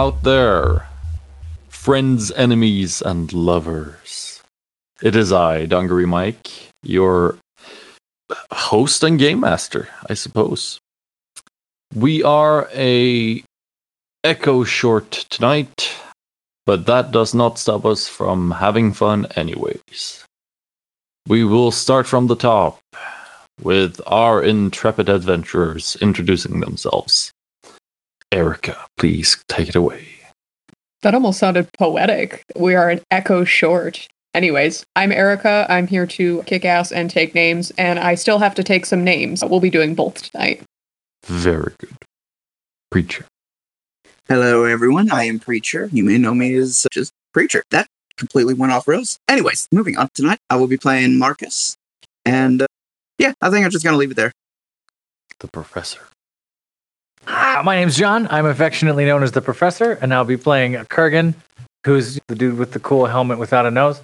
[0.00, 0.88] Out there,
[1.68, 4.40] friends, enemies, and lovers.
[5.02, 6.48] It is I, Dungaree Mike,
[6.82, 7.36] your
[8.50, 10.80] host and game master, I suppose.
[11.94, 13.44] We are a
[14.24, 15.94] echo short tonight,
[16.64, 20.24] but that does not stop us from having fun anyways.
[21.28, 22.80] We will start from the top
[23.60, 27.32] with our intrepid adventurers introducing themselves.
[28.32, 30.06] Erika, please take it away.
[31.02, 32.44] That almost sounded poetic.
[32.56, 34.06] We are an echo short.
[34.34, 35.66] Anyways, I'm Erika.
[35.68, 39.02] I'm here to kick ass and take names, and I still have to take some
[39.02, 39.44] names.
[39.44, 40.62] We'll be doing both tonight.
[41.24, 41.96] Very good.
[42.90, 43.24] Preacher.
[44.28, 45.10] Hello, everyone.
[45.10, 45.88] I am Preacher.
[45.92, 47.64] You may know me as just Preacher.
[47.70, 49.18] That completely went off rails.
[49.26, 50.08] Anyways, moving on.
[50.14, 51.76] Tonight, I will be playing Marcus.
[52.24, 52.66] And uh,
[53.18, 54.30] yeah, I think I'm just going to leave it there.
[55.40, 56.00] The professor.
[57.64, 58.26] My name's John.
[58.30, 61.34] I'm affectionately known as the Professor, and I'll be playing Kurgan,
[61.84, 64.00] who's the dude with the cool helmet without a nose.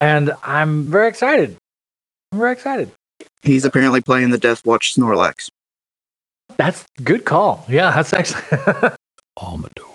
[0.00, 1.56] And I'm very excited.
[2.32, 2.90] I'm very excited.
[3.42, 5.48] He's apparently playing the Death Watch Snorlax.
[6.56, 7.64] That's good call.
[7.68, 8.42] Yeah, that's actually.
[9.40, 9.86] Amador.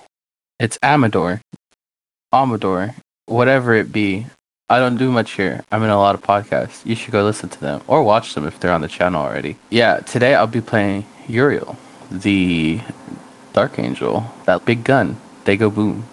[0.60, 1.42] It's Amador.
[2.32, 2.96] Amador.
[3.26, 4.28] Whatever it be.
[4.70, 5.66] I don't do much here.
[5.72, 6.86] I'm in a lot of podcasts.
[6.86, 9.58] You should go listen to them or watch them if they're on the channel already.
[9.70, 11.76] Yeah, today I'll be playing Uriel,
[12.12, 12.82] the
[13.54, 15.18] Dark Angel, that big gun.
[15.46, 16.06] They go boom.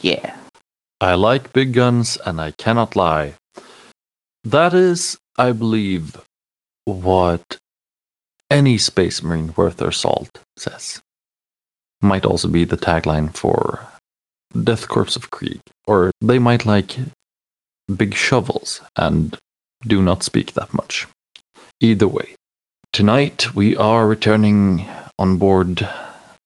[0.00, 0.36] Yeah.
[1.00, 3.34] I like big guns and I cannot lie.
[4.44, 6.16] That is, I believe,
[6.84, 7.58] what
[8.50, 11.02] any space marine worth their salt says.
[12.00, 13.86] Might also be the tagline for
[14.62, 15.60] Death Corps of Krieg.
[15.86, 16.96] Or they might like
[17.94, 19.36] big shovels and
[19.86, 21.06] do not speak that much.
[21.80, 22.34] Either way,
[22.92, 24.86] tonight we are returning
[25.18, 25.88] on board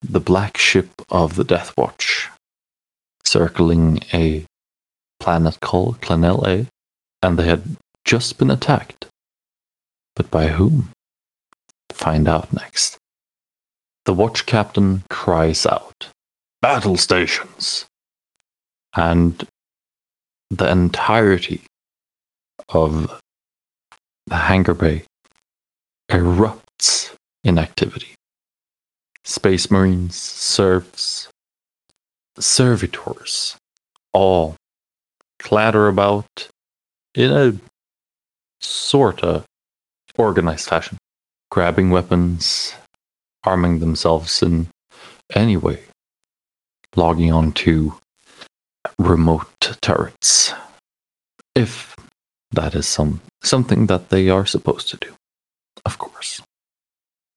[0.03, 2.31] the black ship of the Death Watch,
[3.25, 4.45] circling a
[5.19, 6.67] planet called Clanel A,
[7.23, 9.07] and they had just been attacked.
[10.17, 10.91] But by whom?
[11.93, 12.97] Find out next.
[14.07, 16.09] The watch captain cries out,
[16.63, 17.87] Battle stations!
[18.97, 19.47] And
[20.51, 21.63] the entirety
[22.69, 23.21] of
[24.27, 25.05] the hangar bay
[26.11, 27.15] erupts
[27.45, 28.15] in activity.
[29.25, 31.29] Space Marines, serfs,
[32.39, 33.57] servitors,
[34.13, 34.57] all
[35.39, 36.49] clatter about
[37.15, 37.53] in a
[38.61, 39.45] sort of
[40.17, 40.99] organized fashion,
[41.51, 42.75] grabbing weapons,
[43.45, 44.69] arming themselves in
[45.35, 45.81] any way,
[46.97, 47.95] logging on to
[48.99, 50.53] remote turrets.
[51.55, 51.95] If
[52.53, 55.15] that is some something that they are supposed to do.
[55.85, 56.43] Of course.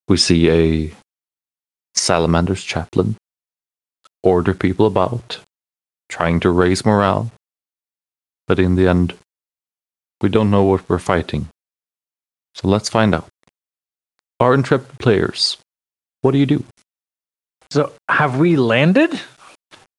[0.08, 0.94] We see a
[1.96, 3.16] Salamander's chaplain
[4.24, 5.40] order people about,
[6.10, 7.32] trying to raise morale.
[8.48, 9.14] But in the end,
[10.22, 11.50] we don't know what we're fighting.
[12.56, 13.28] So let's find out.
[14.40, 15.58] Our intrepid players,
[16.22, 16.64] what do you do?
[17.70, 19.20] so, have we landed?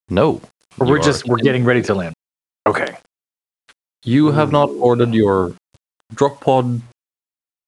[0.09, 0.41] No.
[0.79, 2.15] Or we're are- just we're getting ready to land.
[2.67, 2.97] Okay.
[4.05, 5.55] You have not ordered your
[6.15, 6.83] drop pod.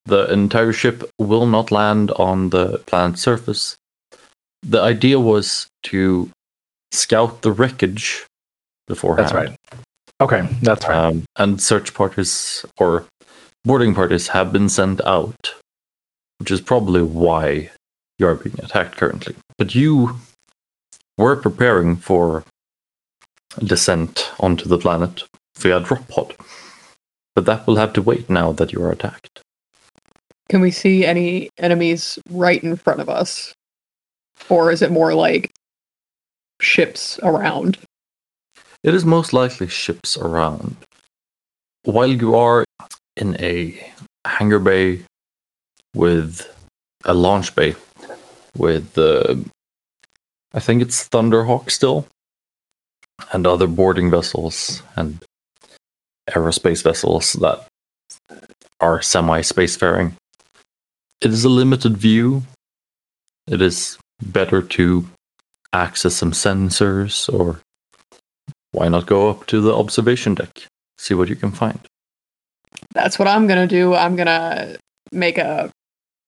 [0.05, 3.76] The entire ship will not land on the planet's surface.
[4.62, 6.31] The idea was to
[6.93, 8.26] scout the wreckage
[8.87, 9.29] beforehand.
[9.29, 9.58] That's right.
[10.20, 10.97] Okay, that's right.
[10.97, 13.05] Um, and search parties or
[13.64, 15.55] boarding parties have been sent out,
[16.38, 17.70] which is probably why
[18.19, 19.37] you are being attacked currently.
[19.58, 20.17] But you
[21.19, 22.44] were preparing for
[23.58, 25.25] descent onto the planet
[25.58, 26.35] via drop pod.
[27.35, 29.41] But that will have to wait now that you are attacked.
[30.49, 33.53] Can we see any enemies right in front of us?
[34.48, 35.50] Or is it more like
[36.60, 37.78] ships around?
[38.82, 40.76] It is most likely ships around.
[41.84, 42.64] While you are
[43.16, 43.92] in a
[44.24, 45.02] hangar bay
[45.94, 46.46] with
[47.04, 47.74] a launch bay
[48.56, 49.36] with uh,
[50.52, 52.06] I think it's Thunderhawk still
[53.32, 55.18] and other boarding vessels and
[56.30, 57.66] aerospace vessels that
[58.80, 60.14] are semi spacefaring.
[61.20, 62.42] It is a limited view.
[63.46, 65.06] It is better to
[65.72, 67.60] access some sensors or
[68.72, 70.66] why not go up to the observation deck,
[70.98, 71.80] see what you can find.
[72.92, 73.94] That's what I'm gonna do.
[73.94, 74.76] I'm gonna
[75.12, 75.70] make a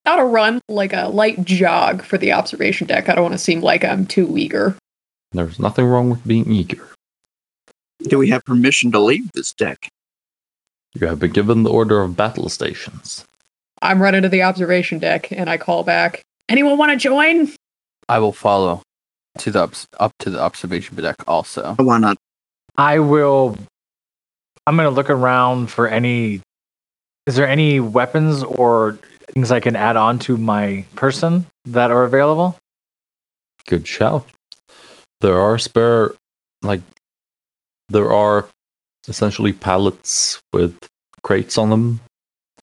[0.05, 3.09] not a run, like a light jog for the observation deck.
[3.09, 4.75] I don't want to seem like I'm too eager.
[5.33, 6.89] There's nothing wrong with being eager.
[8.05, 9.89] Do we have permission to leave this deck?
[10.95, 13.27] You have been given the order of battle stations.
[13.83, 16.23] I'm running to the observation deck and I call back.
[16.49, 17.53] Anyone want to join?
[18.09, 18.83] I will follow.
[19.39, 21.77] to the obs- up to the observation deck also.
[21.79, 22.17] Oh, why not?
[22.77, 23.57] I will.
[24.67, 26.41] I'm gonna look around for any.
[27.27, 28.99] Is there any weapons or
[29.33, 32.57] things I can add on to my person that are available?
[33.67, 34.27] Good shout.
[35.21, 36.15] There are spare,
[36.63, 36.81] like,
[37.91, 38.49] there are
[39.07, 40.77] essentially pallets with
[41.23, 42.01] crates on them,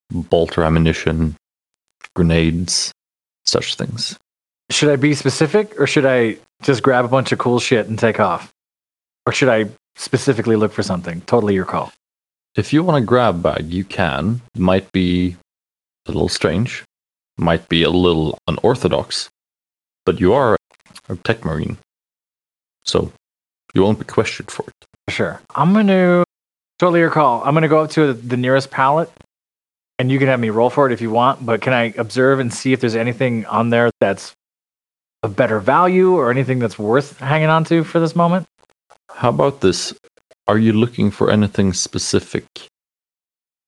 [0.09, 1.35] bolter ammunition,
[2.15, 2.91] grenades,
[3.45, 4.17] such things.
[4.75, 7.97] Should I be specific or should I just grab a bunch of cool shit and
[7.97, 8.51] take off?
[9.25, 11.21] Or should I specifically look for something?
[11.21, 11.93] Totally your call.
[12.57, 14.41] If you want to grab bag, you can.
[14.53, 15.37] It might be
[16.07, 16.83] a little strange,
[17.37, 19.29] might be a little unorthodox,
[20.05, 20.57] but you are
[21.07, 21.77] a tech marine,
[22.83, 23.13] so
[23.73, 24.73] you won't be questioned for it.
[25.09, 25.39] Sure.
[25.55, 26.25] I'm going to
[26.79, 27.41] totally your call.
[27.45, 29.09] I'm going to go up to the nearest pallet
[29.99, 32.41] and you can have me roll for it if you want, but can I observe
[32.41, 34.35] and see if there's anything on there that's
[35.25, 38.45] of better value or anything that's worth hanging on to for this moment?
[39.11, 39.93] How about this?
[40.47, 42.45] Are you looking for anything specific?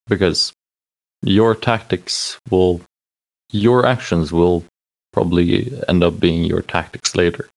[0.08, 0.54] Because
[1.22, 2.82] your tactics will,
[3.52, 4.64] your actions will
[5.12, 7.50] probably end up being your tactics later.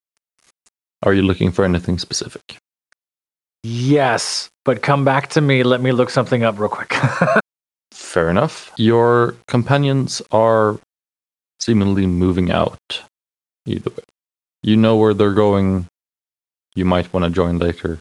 [1.03, 2.57] Are you looking for anything specific?
[3.63, 5.63] Yes, but come back to me.
[5.63, 6.93] Let me look something up real quick.
[7.91, 8.71] Fair enough.
[8.77, 10.79] Your companions are
[11.59, 13.03] seemingly moving out.
[13.71, 14.03] Either way.
[14.63, 15.87] You know where they're going.
[16.75, 17.99] You might want to join later.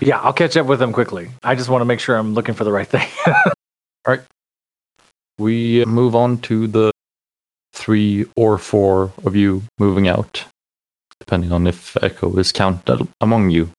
[0.00, 1.30] yeah, I'll catch up with them quickly.
[1.42, 3.08] I just want to make sure I'm looking for the right thing.
[3.26, 3.34] All
[4.06, 4.22] right.
[5.38, 6.92] We uh, move on to the
[7.72, 10.44] three or four of you moving out,
[11.20, 13.70] depending on if Echo is counted among you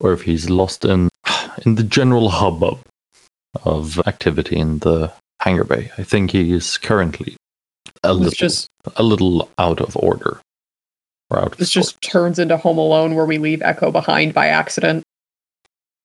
[0.00, 1.08] or if he's lost in
[1.66, 2.80] in the general hubbub
[3.64, 5.90] of activity in the hangar bay.
[5.98, 7.36] I think he is currently
[8.02, 10.40] a little, just a little out of order.
[11.32, 15.02] Or out this just turns into Home Alone where we leave Echo behind by accident.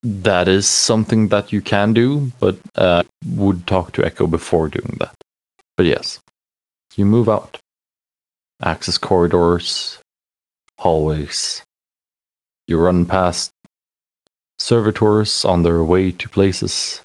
[0.02, 4.96] That is something that you can do, but uh, would talk to Echo before doing
[5.00, 5.14] that.
[5.76, 6.20] But yes,
[6.96, 7.58] you move out.
[8.62, 9.98] Access corridors,
[10.78, 11.62] hallways.
[12.66, 13.50] You run past
[14.58, 17.02] servitors on their way to places.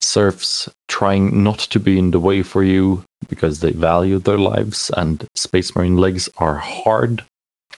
[0.00, 4.90] Serfs trying not to be in the way for you because they value their lives,
[4.96, 7.24] and Space Marine legs are hard,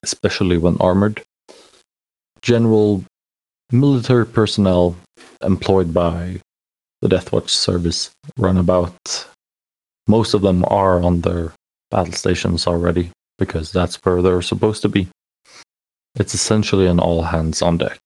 [0.04, 1.22] especially when armored.
[2.42, 3.04] General
[3.72, 4.96] military personnel
[5.42, 6.40] employed by
[7.00, 8.94] the Death Watch service run about.
[10.06, 11.52] Most of them are on their
[11.90, 15.08] battle stations already because that's where they're supposed to be.
[16.14, 17.98] It's essentially an all hands on deck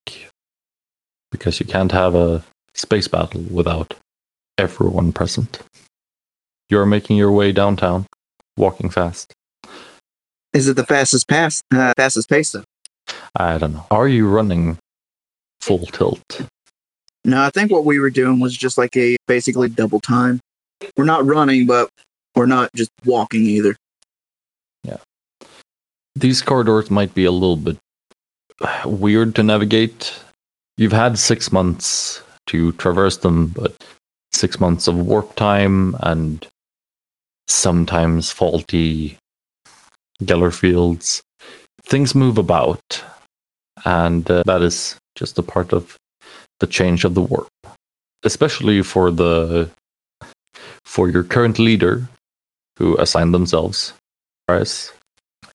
[1.31, 3.95] because you can't have a space battle without
[4.57, 5.59] everyone present.
[6.71, 8.07] You're making your way downtown,
[8.57, 9.33] walking fast.
[10.59, 11.63] Is it the fastest pass?
[11.73, 12.65] Uh, fastest pace though?
[13.37, 13.87] I don't know.
[13.93, 14.77] Are you running
[15.61, 16.43] full tilt?
[17.25, 20.41] No, I think what we were doing was just like a basically double time.
[20.97, 21.91] We're not running, but
[22.35, 23.77] we're not just walking either.
[24.83, 24.97] Yeah.
[26.17, 27.79] These corridors might be a little bit
[28.85, 30.13] weird to navigate.
[30.77, 33.77] You've had six months to traverse them, but
[34.33, 36.45] six months of warp time and
[37.47, 39.19] sometimes faulty
[40.23, 41.23] Geller fields.
[41.83, 43.03] Things move about,
[43.85, 45.97] and uh, that is just a part of
[46.61, 47.49] the change of the warp,
[48.25, 49.71] especially for the
[50.85, 52.09] for your current leader,
[52.79, 53.93] who assigned themselves
[54.49, 54.93] as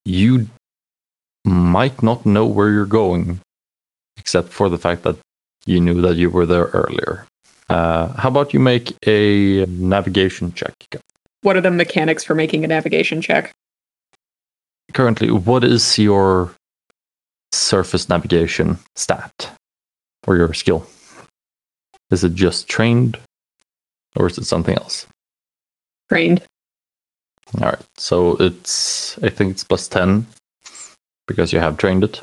[0.05, 0.47] you
[1.45, 3.39] might not know where you're going,
[4.17, 5.17] except for the fact that
[5.65, 7.25] you knew that you were there earlier.
[7.69, 10.73] Uh, how about you make a navigation check?
[11.41, 13.53] What are the mechanics for making a navigation check?
[14.93, 16.53] Currently, what is your
[17.51, 19.51] surface navigation stat
[20.27, 20.85] or your skill?
[22.11, 23.17] Is it just trained
[24.15, 25.07] or is it something else?
[26.09, 26.43] Trained.
[27.61, 27.81] All right.
[27.97, 30.27] So it's I think it's plus 10
[31.27, 32.21] because you have trained it.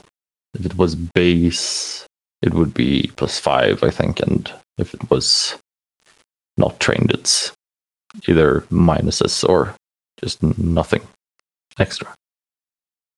[0.55, 2.07] If it was base,
[2.43, 5.57] it would be plus 5, I think, and if it was
[6.57, 7.53] not trained, it's
[8.27, 9.75] either minuses or
[10.21, 11.03] just nothing
[11.79, 12.13] extra.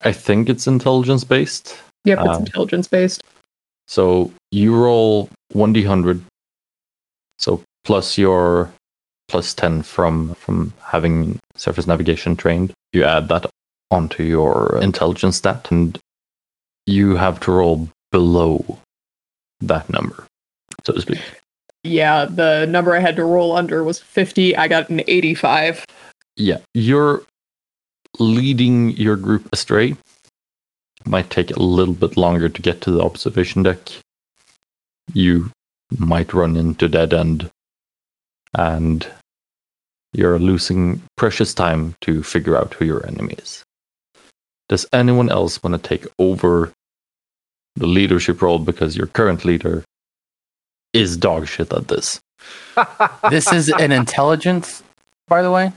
[0.04, 1.76] I think it's intelligence based.
[2.04, 3.22] Yep, it's Um, intelligence based.
[3.86, 6.22] So you roll 1d100.
[7.38, 8.72] So plus your
[9.28, 12.72] plus 10 from from having surface navigation trained.
[12.92, 13.46] You add that
[13.90, 15.98] onto your intelligence stat and
[16.86, 18.78] you have to roll below
[19.60, 20.26] that number,
[20.84, 21.20] so to speak.
[21.84, 24.56] Yeah, the number I had to roll under was 50.
[24.56, 25.84] I got an 85.
[26.36, 27.22] Yeah, you're
[28.18, 29.96] leading your group astray.
[31.04, 33.78] might take a little bit longer to get to the observation deck.
[35.12, 35.50] You
[35.98, 37.50] might run into dead end,
[38.54, 39.06] and
[40.12, 43.64] you're losing precious time to figure out who your enemy is.
[44.68, 46.72] Does anyone else want to take over
[47.76, 49.84] the leadership role because your current leader
[50.92, 52.20] is dog shit at this?
[53.30, 54.82] This is an intelligence,
[55.28, 55.72] by the way.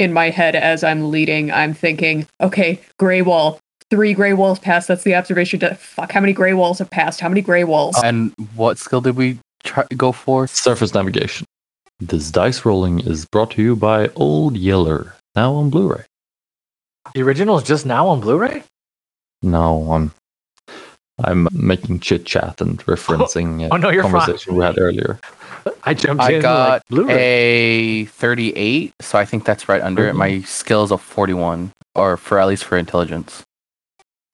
[0.00, 3.60] In my head, as I'm leading, I'm thinking, okay, gray wall.
[3.90, 4.88] Three gray walls passed.
[4.88, 5.58] That's the observation.
[5.58, 7.20] De- Fuck, how many gray walls have passed?
[7.20, 8.00] How many gray walls?
[8.02, 10.46] And what skill did we try go for?
[10.46, 11.46] Surface navigation.
[11.98, 16.04] This dice rolling is brought to you by Old Yeller, now on Blu-ray.
[17.14, 18.62] The original is just now on Blu-ray.
[19.42, 20.12] No, I'm
[21.22, 24.12] I'm making chit chat and referencing Oh, no, you're fine.
[24.12, 25.20] conversation we had earlier.
[25.84, 30.14] I jumped I in got like a 38, so I think that's right under it.
[30.14, 30.18] Mhm.
[30.18, 33.42] My skills of 41, or for at least for intelligence.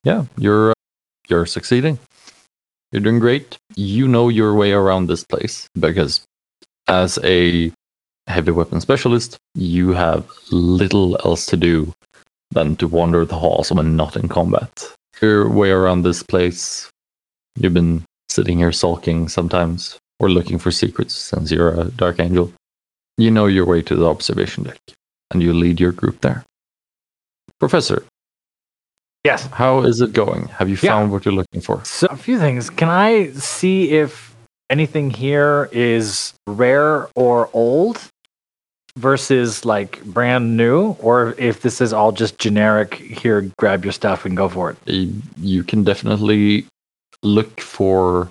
[0.05, 0.75] Yeah, you're uh,
[1.29, 1.99] you're succeeding.
[2.93, 3.59] You're doing great.
[3.75, 6.23] You know your way around this place because
[6.89, 7.73] as a
[8.29, 11.93] heavy weapon specialist, you have little else to do
[12.53, 14.93] than to wander the halls when not in combat.
[15.21, 16.89] Your way around this place,
[17.57, 22.53] you've been sitting here sulking sometimes or looking for secrets since you're a dark angel.
[23.19, 24.79] You know your way to the observation deck
[25.31, 26.45] and you lead your group there.
[27.59, 28.05] Professor,
[29.25, 29.47] Yes.
[29.47, 30.49] how is it going?
[30.49, 30.91] Have you Yeah.
[30.93, 31.83] found what you're looking for?
[31.85, 32.71] So a few things.
[32.71, 34.35] Can I see if
[34.71, 38.01] anything here is rare or old
[38.99, 42.95] versus like brand new, or if this is all just generic?
[42.95, 44.77] Here, grab your stuff and go for it.
[45.39, 46.67] You can definitely
[47.23, 48.29] look for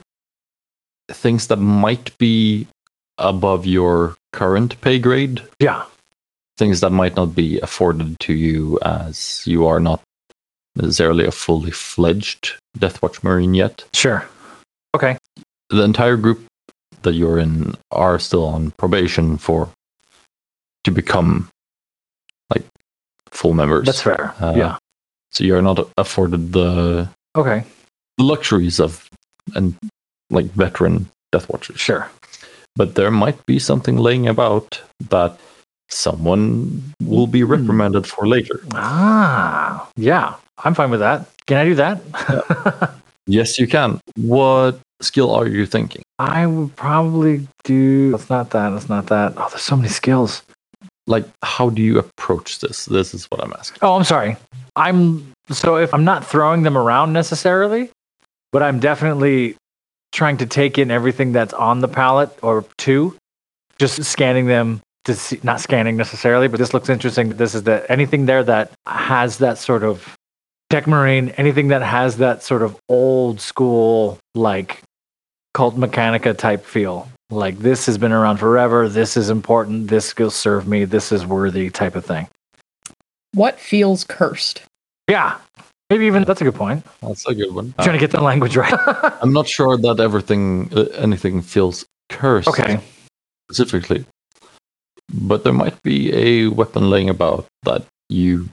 [1.10, 2.68] things that might be
[3.18, 5.86] above your current pay grade, Yeah.
[6.58, 10.02] things that might not be afforded to you as you are not
[10.76, 13.86] necessarily a fully fledged Deathwatch Marine yet.
[13.94, 14.26] Sure.
[14.96, 15.18] Okay.
[15.70, 16.46] The entire group
[17.04, 19.70] that you're in are still on probation for
[20.84, 21.50] to become
[22.50, 22.66] like
[23.30, 23.86] full members.
[23.86, 24.34] That's fair.
[24.40, 24.78] Uh, yeah.
[25.32, 27.64] So you're not afforded the Okay.
[28.20, 29.10] luxuries of
[29.56, 29.76] and
[30.30, 31.80] like veteran Death Watchers.
[31.80, 32.10] Sure.
[32.76, 35.40] But there might be something laying about that
[35.90, 38.60] someone will be reprimanded for later.
[38.74, 39.88] Ah.
[39.96, 40.36] Yeah.
[40.64, 41.28] I'm fine with that.
[41.48, 42.96] Can I do that?
[43.28, 44.00] Yes, you can.
[44.18, 46.04] What skill are you thinking?
[46.20, 48.14] I would probably do.
[48.14, 48.74] It's not that.
[48.74, 49.34] It's not that.
[49.36, 50.44] Oh, there's so many skills.
[51.08, 52.86] Like, how do you approach this?
[52.86, 53.80] This is what I'm asking.
[53.82, 54.38] Oh, I'm sorry.
[54.76, 57.90] I'm so if I'm not throwing them around necessarily,
[58.52, 59.56] but I'm definitely
[60.16, 63.16] trying to take in everything that's on the palette or two,
[63.78, 67.30] just scanning them to see, not scanning necessarily, but this looks interesting.
[67.30, 70.16] This is the anything there that has that sort of
[70.70, 74.82] tech marine, anything that has that sort of old school like
[75.54, 77.10] cult mechanica type feel.
[77.30, 78.88] Like this has been around forever.
[78.88, 79.90] This is important.
[79.90, 80.86] This will serve me.
[80.86, 82.28] This is worthy type of thing.
[83.34, 84.62] What feels cursed?
[85.10, 85.38] Yeah.
[85.90, 86.84] Maybe even that's a good point.
[87.02, 87.74] That's a good one.
[87.80, 88.74] trying to get the language right.
[89.22, 92.80] I'm not sure that everything, uh, anything feels cursed okay.
[93.50, 94.06] specifically,
[95.14, 98.50] but there might be a weapon laying about that you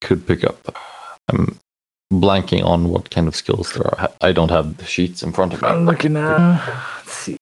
[0.00, 0.76] could pick up.
[1.28, 1.58] I'm
[2.12, 4.08] blanking on what kind of skills there are.
[4.20, 5.68] I don't have the sheets in front of me.
[5.68, 6.64] I'm looking at.
[6.98, 7.36] Let's see.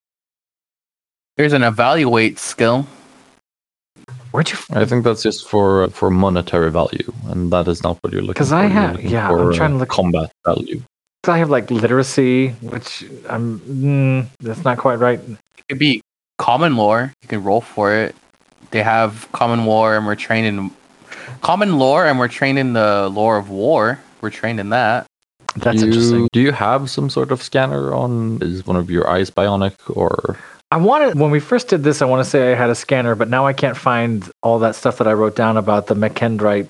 [1.36, 2.86] There's an evaluate skill.
[4.32, 4.58] Where'd you?
[4.70, 8.22] I think that's just for uh, for monetary value, and that is not what you're
[8.22, 8.38] looking for.
[8.44, 10.82] 'Cause I have- yeah, for, I'm trying to uh, look- combat value.
[11.26, 13.58] I have like literacy, which I'm.
[13.60, 15.18] Mm, that's not quite right.
[15.20, 16.00] It could be
[16.38, 17.12] common lore.
[17.22, 18.14] You can roll for it.
[18.70, 20.70] They have common war, and we're trained in
[21.42, 23.98] common lore, and we're trained in the lore of war.
[24.20, 25.06] We're trained in that.
[25.56, 26.28] That's you, interesting.
[26.32, 28.38] Do you have some sort of scanner on?
[28.40, 30.36] Is one of your eyes bionic or?
[30.70, 32.02] I wanted when we first did this.
[32.02, 34.74] I want to say I had a scanner, but now I can't find all that
[34.74, 36.68] stuff that I wrote down about the McKendrite.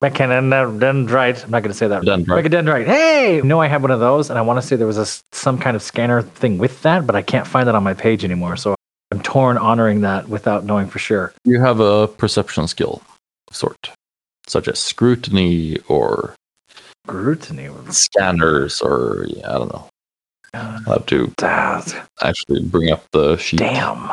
[0.00, 1.44] McKendrite.
[1.44, 2.02] I'm not going to say that.
[2.02, 2.44] Dendrite.
[2.46, 2.86] McKendrite.
[2.86, 5.06] Hey, no, I had one of those, and I want to say there was a
[5.32, 8.24] some kind of scanner thing with that, but I can't find it on my page
[8.24, 8.56] anymore.
[8.56, 8.74] So
[9.12, 11.32] I'm torn honoring that without knowing for sure.
[11.44, 13.02] You have a perception skill
[13.48, 13.90] of sort,
[14.48, 16.34] such as scrutiny or
[17.06, 17.68] Scrutiny.
[17.90, 19.86] scanners, or yeah, I don't know.
[20.54, 23.58] Uh, I'll have to that- actually bring up the sheet.
[23.60, 24.10] Damn.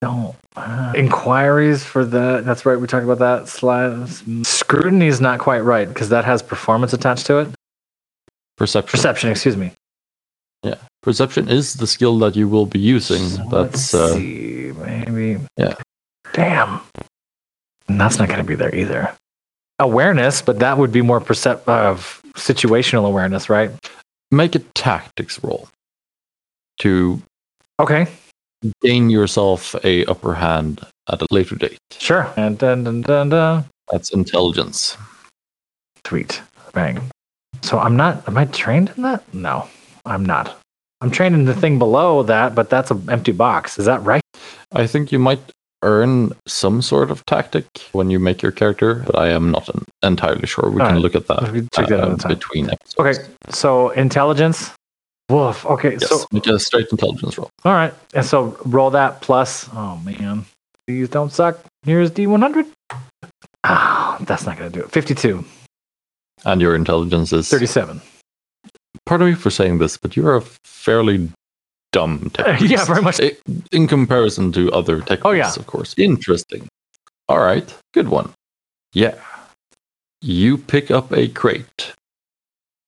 [0.00, 0.34] Don't.
[0.56, 2.42] Uh, inquiries for the.
[2.44, 2.78] That's right.
[2.80, 3.48] We talked about that.
[3.48, 4.08] Slide.
[4.46, 7.48] Scrutiny is not quite right because that has performance attached to it.
[8.56, 8.90] Perception.
[8.90, 9.30] Perception.
[9.30, 9.72] Excuse me.
[10.62, 10.76] Yeah.
[11.02, 13.22] Perception is the skill that you will be using.
[13.28, 14.72] So That's let's uh, see.
[14.72, 15.38] Maybe.
[15.58, 15.74] yeah.
[16.32, 16.80] Damn.
[17.88, 19.14] And that's not going to be there either.
[19.78, 23.70] awareness, but that would be more percep- of situational awareness, right?
[24.30, 25.68] Make a tactics roll
[26.80, 27.22] to
[27.78, 28.06] Okay,
[28.82, 30.80] gain yourself a upper hand
[31.10, 31.78] at a later date.
[31.92, 32.32] sure.
[32.36, 33.64] And dun, dun, dun, dun.
[33.92, 34.96] That's intelligence.
[36.06, 36.40] Sweet.
[36.72, 37.00] Bang.
[37.62, 39.22] So I'm not, am I trained in that?
[39.34, 39.68] No,
[40.04, 40.58] I'm not.
[41.00, 43.78] I'm trained in the thing below that, but that's an empty box.
[43.78, 44.22] Is that right?
[44.72, 45.40] I think you might
[45.82, 49.84] earn some sort of tactic when you make your character, but I am not en-
[50.02, 50.70] entirely sure.
[50.70, 51.02] We All can right.
[51.02, 52.94] look at that, check that uh, between episodes.
[52.98, 54.70] Okay, so intelligence.
[55.28, 55.66] Woof.
[55.66, 57.50] Okay, Yes, so make a straight intelligence roll.
[57.64, 59.68] all right, and so roll that plus.
[59.72, 60.44] Oh man,
[60.86, 61.58] these don't suck.
[61.82, 62.66] Here's D100.
[63.64, 64.90] Ah, that's not gonna do it.
[64.92, 65.44] 52,
[66.44, 68.00] And your intelligence is 37.
[69.04, 71.28] pardon me for saying this, but you're a fairly
[71.96, 72.60] dumb tech.
[72.60, 73.20] Yeah, very much.
[73.72, 75.52] In comparison to other tech Oh, yeah.
[75.56, 75.94] of course.
[75.96, 76.68] Interesting.
[77.28, 78.28] All right, good one.
[78.92, 79.14] Yeah.
[80.22, 81.92] You pick up a crate.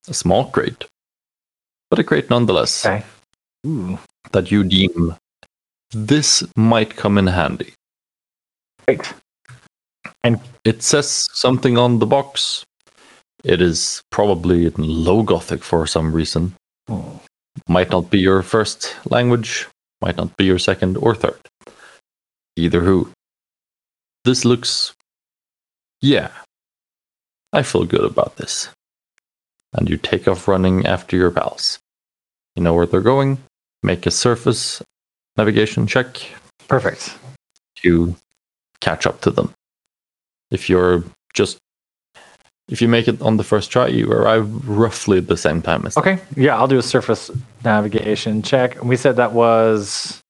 [0.09, 0.85] A small crate.
[1.91, 2.85] But a crate nonetheless.
[2.87, 3.05] Okay.
[3.67, 3.99] Ooh,
[4.33, 5.15] That you deem
[5.91, 7.73] this might come in handy.
[8.87, 9.15] great.
[10.25, 12.65] And it says something on the box.
[13.45, 16.53] It is probably in low Gothic for some reason.
[16.89, 17.21] Oh,
[17.67, 19.67] Might not be your first language,
[20.01, 21.41] might not be your second or third.
[22.57, 23.11] Either who.
[24.25, 24.95] This looks.
[26.01, 26.31] Yeah.
[27.53, 28.69] I feel good about this.
[29.73, 31.79] And you take off running after your pals.
[32.57, 33.39] You know where they're going.
[33.83, 34.83] Make a surface
[35.37, 36.19] navigation check
[36.67, 37.17] perfect.
[37.77, 38.17] to
[38.81, 39.53] catch up to them.
[40.51, 41.59] If you're just.
[42.69, 45.87] If you make it on the first try, you arrive roughly at the same time
[45.87, 46.03] as them.
[46.03, 47.31] Okay, yeah, I'll do a surface
[47.65, 48.83] navigation check.
[48.85, 50.21] We said that was.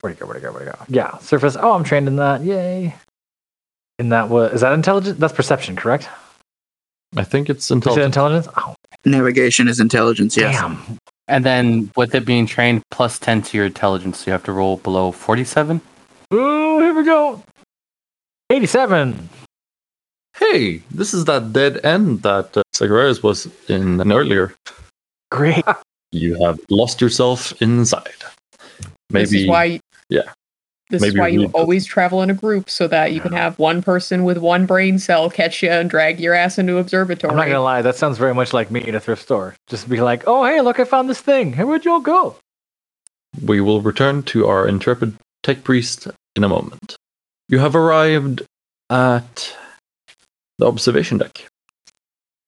[0.00, 0.26] Where'd it go?
[0.26, 0.52] Where'd it go?
[0.52, 0.84] Where'd it go?
[0.88, 1.56] Yeah, surface.
[1.60, 2.42] Oh, I'm trained in that.
[2.42, 2.94] Yay.
[3.98, 4.54] And that was.
[4.54, 5.18] Is that intelligence?
[5.18, 6.08] That's perception, correct?
[7.16, 8.48] I think it's Is it intelligence?
[8.56, 10.58] Oh, Navigation is intelligence, yes.
[10.60, 10.78] damn.
[11.26, 14.52] And then with it being trained, plus 10 to your intelligence, so you have to
[14.52, 15.80] roll below 47.
[16.32, 17.42] Ooh, here we go.
[18.50, 19.28] 87.
[20.40, 24.52] Hey, this is that dead end that uh, Zacharias was in earlier.
[25.30, 25.64] Great.
[26.12, 28.24] You have lost yourself inside.
[29.10, 29.80] Maybe this is why.
[30.08, 30.32] yeah.
[30.90, 33.56] This is why you read always travel in a group so that you can have
[33.60, 37.30] one person with one brain cell catch you and drag your ass into observatory.
[37.30, 39.54] I'm not gonna lie, that sounds very much like me at a thrift store.
[39.68, 41.52] Just be like, oh hey, look, I found this thing.
[41.52, 42.34] Hey, where'd you all go?
[43.42, 46.96] we will return to our intrepid tech priest in a moment.
[47.48, 48.42] You have arrived
[48.90, 49.56] at
[50.60, 51.48] the observation deck.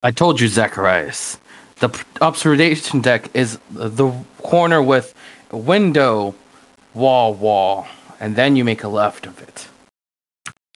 [0.02, 1.38] I told you, Zacharias.
[1.80, 5.14] The observation deck is the corner with
[5.50, 6.34] window,
[6.94, 7.88] wall, wall,
[8.20, 9.68] and then you make a left of it.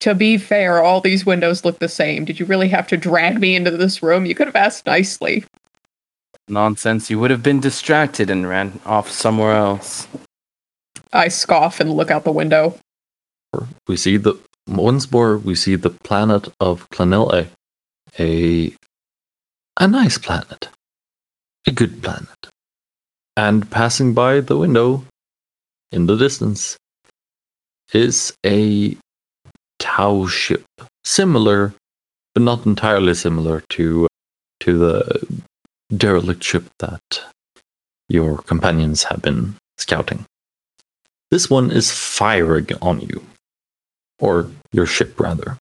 [0.00, 2.24] To be fair, all these windows look the same.
[2.24, 4.26] Did you really have to drag me into this room?
[4.26, 5.44] You could have asked nicely.
[6.48, 7.10] Nonsense.
[7.10, 10.06] You would have been distracted and ran off somewhere else.
[11.12, 12.78] I scoff and look out the window.
[13.86, 17.48] We see the once more we see the planet of Clanil
[18.18, 18.74] a
[19.78, 20.68] a nice planet.
[21.66, 22.48] A good planet.
[23.36, 25.04] And passing by the window
[25.92, 26.76] in the distance
[27.92, 28.96] is a
[29.78, 30.64] Tau ship.
[31.04, 31.74] Similar,
[32.34, 34.08] but not entirely similar to
[34.60, 35.42] to the
[35.94, 37.22] derelict ship that
[38.08, 40.24] your companions have been scouting.
[41.30, 43.22] This one is firing on you.
[44.18, 45.58] Or your ship, rather.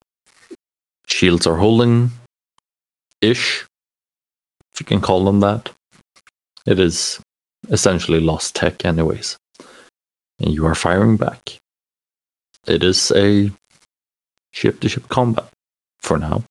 [1.07, 2.11] Shields are holding
[3.21, 3.65] ish,
[4.73, 5.69] if you can call them that.
[6.65, 7.19] It is
[7.69, 9.37] essentially lost tech, anyways.
[10.39, 11.57] And you are firing back.
[12.67, 13.51] It is a
[14.51, 15.47] ship to ship combat
[15.99, 16.43] for now.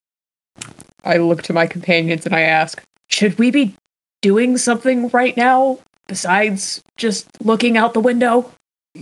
[1.04, 3.74] I look to my companions and I ask, Should we be
[4.22, 8.50] doing something right now besides just looking out the window?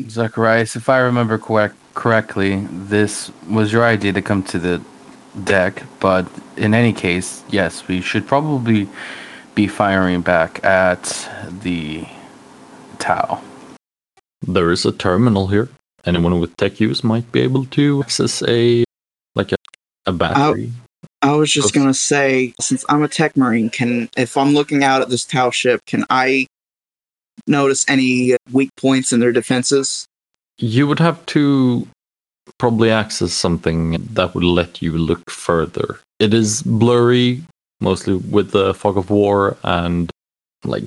[0.08, 4.80] Zacharias, if I remember correct correctly, this was your idea to come to the
[5.44, 6.26] deck, but
[6.56, 8.88] in any case, yes, we should probably
[9.54, 11.28] be firing back at
[11.62, 12.06] the
[12.98, 13.42] Tau.
[14.42, 15.68] There is a terminal here.
[16.04, 18.84] Anyone with tech use might be able to access a
[19.34, 19.56] like a,
[20.06, 20.72] a battery.
[21.20, 21.80] I was just Okay.
[21.80, 25.50] gonna say, since I'm a tech marine, can if I'm looking out at this Tau
[25.50, 26.46] ship, can I
[27.46, 30.06] notice any weak points in their defenses?
[30.58, 31.86] You would have to
[32.58, 35.98] probably access something that would let you look further.
[36.18, 37.42] It is blurry,
[37.80, 40.10] mostly with the fog of war and
[40.64, 40.84] like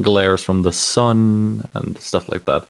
[0.00, 2.68] glares from the sun and stuff like that.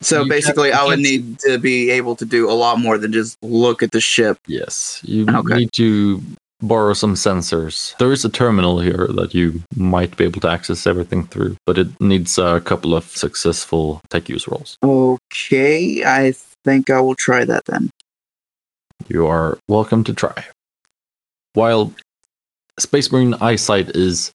[0.00, 3.12] So You basically, I would need to be able to do a lot more than
[3.12, 4.38] just look at the ship.
[4.48, 5.54] Yes, you Okay.
[5.58, 6.20] need to
[6.62, 7.96] borrow some sensors.
[7.98, 11.76] There is a terminal here that you might be able to access everything through, but
[11.76, 14.78] it needs a couple of successful tech use rolls.
[14.82, 16.32] Okay, I
[16.64, 17.90] think I will try that then.
[19.08, 20.44] You are welcome to try.
[21.54, 21.92] While
[22.78, 24.32] Space Marine eyesight is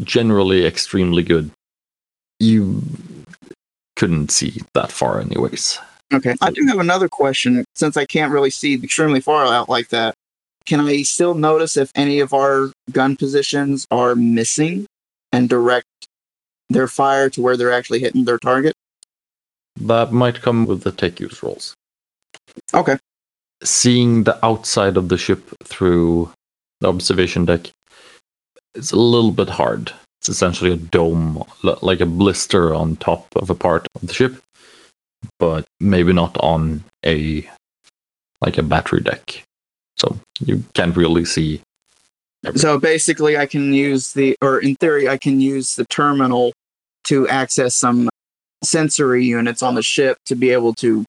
[0.00, 1.50] generally extremely good,
[2.40, 2.82] you
[3.96, 5.78] couldn't see that far, anyways.
[6.12, 7.64] Okay, I do have another question.
[7.74, 10.14] Since I can't really see extremely far out like that,
[10.68, 14.86] can I still notice if any of our gun positions are missing
[15.32, 15.86] and direct
[16.68, 18.74] their fire to where they're actually hitting their target?
[19.80, 21.74] That might come with the tech use rolls.
[22.74, 22.98] Okay.
[23.64, 26.30] Seeing the outside of the ship through
[26.82, 27.70] the observation deck
[28.74, 29.92] is a little bit hard.
[30.20, 34.36] It's essentially a dome, like a blister on top of a part of the ship,
[35.38, 37.48] but maybe not on a
[38.42, 39.44] like a battery deck.
[40.00, 41.60] So you can't really see.
[42.44, 42.60] everything.
[42.60, 46.52] So basically, I can use the, or in theory, I can use the terminal
[47.04, 48.08] to access some
[48.62, 51.04] sensory units on the ship to be able to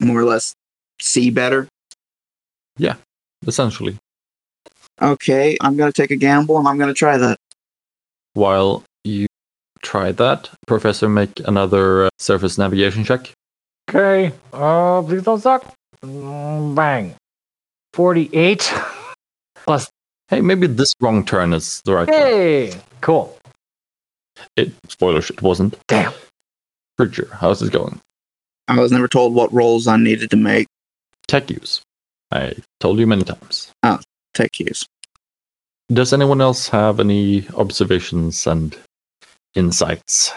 [0.00, 0.54] more or less
[1.00, 1.68] see better.
[2.78, 2.96] Yeah,
[3.46, 3.96] essentially.
[5.00, 7.38] Okay, I'm going to take a gamble and I'm going to try that.
[8.34, 9.26] While you
[9.82, 13.32] try that, Professor, make another uh, surface navigation check.
[13.88, 14.32] Okay.
[14.52, 15.64] Uh, please don't suck.
[16.04, 17.14] Mm, Bang.
[17.96, 18.74] 48.
[19.64, 19.90] Plus.
[20.28, 22.14] Hey, maybe this wrong turn is the right one.
[22.14, 22.74] Hey.
[23.00, 23.34] Cool.
[24.54, 25.78] It spoiler it wasn't.
[25.88, 26.12] Damn.
[26.98, 27.98] Preacher, how's it going?
[28.68, 30.66] I was never told what rolls I needed to make.
[31.26, 31.80] Tech use.
[32.30, 33.72] I told you many times.
[33.82, 34.00] Oh,
[34.34, 34.86] tech use.
[35.90, 38.76] Does anyone else have any observations and
[39.54, 40.32] insights?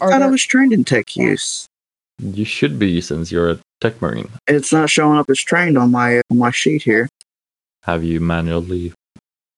[0.00, 1.68] I Are thought I was trained in tech use.
[2.18, 4.30] You should be since you're a tech marine.
[4.46, 7.08] It's not showing up as trained on my on my sheet here.
[7.82, 8.92] Have you manually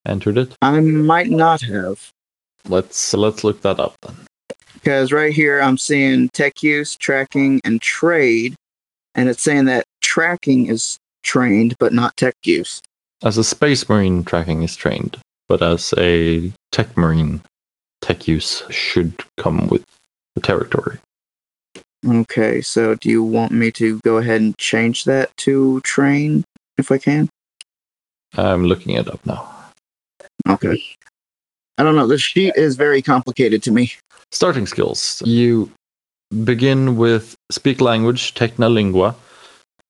[0.06, 0.56] entered it?
[0.60, 2.10] I might not have.
[2.68, 4.16] Let's let's look that up then.
[4.74, 8.54] Because right here I'm seeing tech use, tracking, and trade,
[9.14, 12.82] and it's saying that tracking is trained but not tech use.
[13.22, 15.18] As a space marine, tracking is trained,
[15.48, 17.42] but as a tech marine,
[18.00, 19.84] tech use should come with
[20.34, 20.98] the territory.
[22.06, 26.44] Okay, so do you want me to go ahead and change that to train
[26.76, 27.28] if I can?
[28.36, 29.52] I'm looking it up now.
[30.48, 30.82] Okay.
[31.76, 32.06] I don't know.
[32.06, 33.92] The sheet is very complicated to me.
[34.30, 35.22] Starting skills.
[35.24, 35.70] You
[36.44, 39.16] begin with speak language, techna lingua,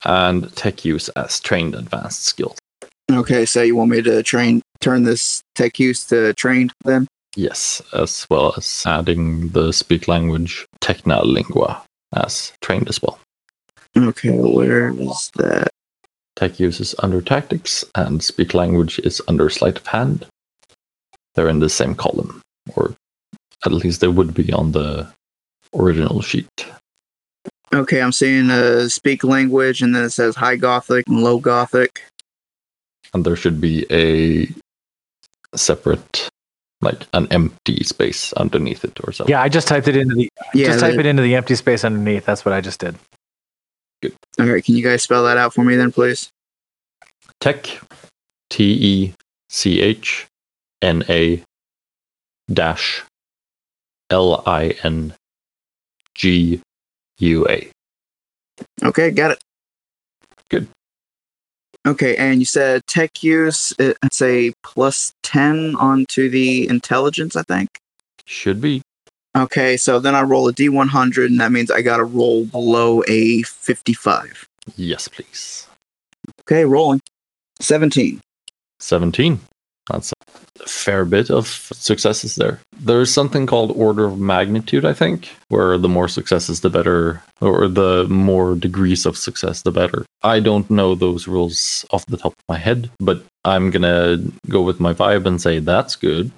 [0.05, 2.57] and tech use as trained advanced skills.
[3.11, 7.07] Okay, so you want me to train turn this tech use to trained then?
[7.37, 11.83] Yes, as well as adding the speak language, techna lingua
[12.15, 13.19] as trained as well.
[13.97, 15.69] Okay, where is that?
[16.37, 20.27] Tech use is under tactics, and speak language is under sleight of hand.
[21.35, 22.41] They're in the same column,
[22.77, 22.95] or
[23.65, 25.13] at least they would be on the
[25.75, 26.67] original sheet.
[27.75, 32.03] Okay, I'm seeing uh, speak language, and then it says high gothic and low gothic.
[33.13, 34.49] And there should be a
[35.57, 36.29] separate,
[36.81, 39.33] like an empty space underneath it or something.
[39.33, 40.67] Yeah, I just typed it into the Yeah.
[40.67, 42.25] just type the- it into the empty space underneath.
[42.25, 42.97] That's what I just did.
[44.03, 44.15] Good.
[44.39, 46.31] All right, can you guys spell that out for me then, please?
[47.41, 47.81] Tech,
[48.51, 49.15] T E
[49.49, 50.27] C H
[50.83, 51.43] N A
[52.53, 53.03] dash
[54.11, 55.15] L I N
[56.15, 56.61] G
[57.19, 57.71] U A.
[58.85, 59.43] Okay, got it.
[60.49, 60.69] Good.
[61.87, 67.43] Okay, and you said tech use, uh, it's a plus 10 onto the intelligence, I
[67.43, 67.79] think.
[68.25, 68.83] Should be.
[69.37, 73.43] Okay, so then I roll a d100, and that means I gotta roll below a
[73.43, 74.47] 55.
[74.77, 75.69] Yes, please.
[76.41, 77.01] Okay, rolling.
[77.61, 78.21] 17.
[78.81, 79.41] 17.
[79.89, 82.61] That's a fair bit of successes there.
[82.79, 87.69] There's something called order of magnitude, I think, where the more successes, the better, or
[87.69, 90.05] the more degrees of success, the better.
[90.23, 94.63] I don't know those rules off the top of my head, but I'm gonna go
[94.63, 96.31] with my vibe and say that's good.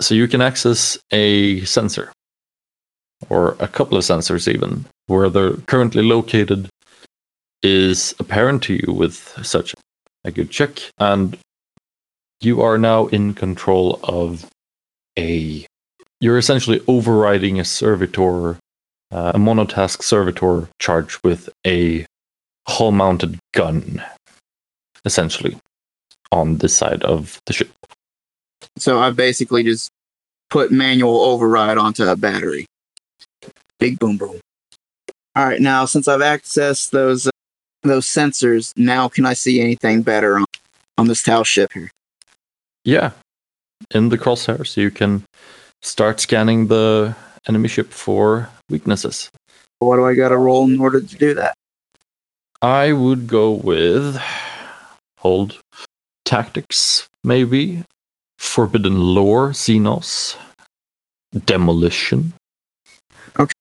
[0.00, 2.12] So you can access a sensor,
[3.28, 6.68] or a couple of sensors even, where they're currently located
[7.62, 9.74] is apparent to you with such
[10.24, 11.36] a good check, and
[12.44, 14.46] you are now in control of
[15.18, 15.66] a.
[16.20, 18.56] You're essentially overriding a servitor,
[19.10, 22.06] uh, a monotask servitor charged with a
[22.66, 24.02] hull mounted gun,
[25.04, 25.58] essentially,
[26.32, 27.70] on this side of the ship.
[28.78, 29.90] So I basically just
[30.50, 32.66] put manual override onto a battery.
[33.78, 34.40] Big boom boom.
[35.36, 37.30] All right, now since I've accessed those uh,
[37.82, 40.46] those sensors, now can I see anything better on,
[40.96, 41.90] on this Tau ship here?
[42.84, 43.12] Yeah.
[43.90, 45.24] In the crosshairs, you can
[45.82, 47.14] start scanning the
[47.48, 49.30] enemy ship for weaknesses.
[49.78, 51.54] What do I got to roll in order to do that?
[52.62, 54.20] I would go with
[55.18, 55.58] hold
[56.24, 57.84] tactics, maybe
[58.38, 60.36] forbidden lore, Xenos,
[61.44, 62.32] demolition.
[63.38, 63.52] Okay.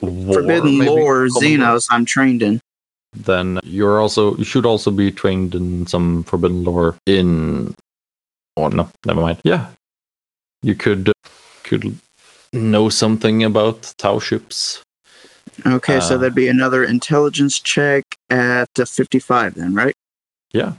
[0.00, 1.26] War, Forbidden maybe, lore.
[1.28, 2.60] Xenos, I'm trained in.
[3.12, 7.74] Then you're also you should also be trained in some forbidden lore in.
[8.60, 9.38] Oh no, never mind.
[9.42, 9.68] Yeah,
[10.62, 11.12] you could uh,
[11.62, 11.98] could
[12.52, 14.82] know something about Tau ships.
[15.66, 19.94] Okay, so Uh, that'd be another intelligence check at uh, 55 then, right?
[20.52, 20.72] Yeah.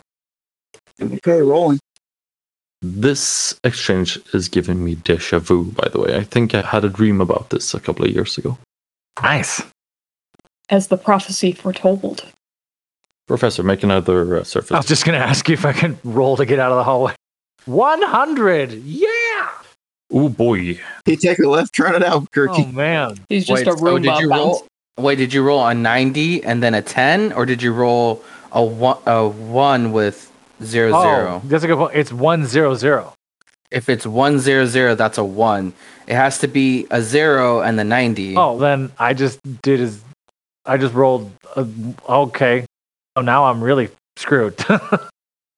[1.02, 1.80] Okay, rolling.
[2.82, 5.66] This exchange is giving me deja vu.
[5.72, 8.38] By the way, I think I had a dream about this a couple of years
[8.38, 8.58] ago.
[9.22, 9.62] Nice.
[10.70, 12.26] As the prophecy foretold.
[13.28, 14.72] Professor, make another uh, surface.
[14.72, 16.84] I was just gonna ask you if I can roll to get out of the
[16.84, 17.14] hallway.
[17.66, 18.72] One hundred.
[18.74, 19.50] Yeah.
[20.14, 22.64] Oh boy, He take a left turn at Albuquerque.
[22.68, 23.16] Oh man.
[23.30, 24.42] He's just Wait, a oh, did you bounce.
[24.42, 24.68] roll?
[24.98, 28.22] Wait, did you roll a 90 and then a 10, or did you roll
[28.52, 30.30] a one, a one with
[30.64, 31.42] zero Oh, zero?
[31.46, 31.96] that's a good point.
[31.96, 33.14] It's one zero zero.
[33.72, 35.72] If it's one zero zero, that's a one.
[36.08, 38.36] It has to be a zero and the 90.
[38.36, 40.02] Oh, then I just did is
[40.66, 41.32] I just rolled.
[41.56, 41.66] A,
[42.10, 42.66] okay.
[43.16, 44.56] Oh, now I'm really screwed.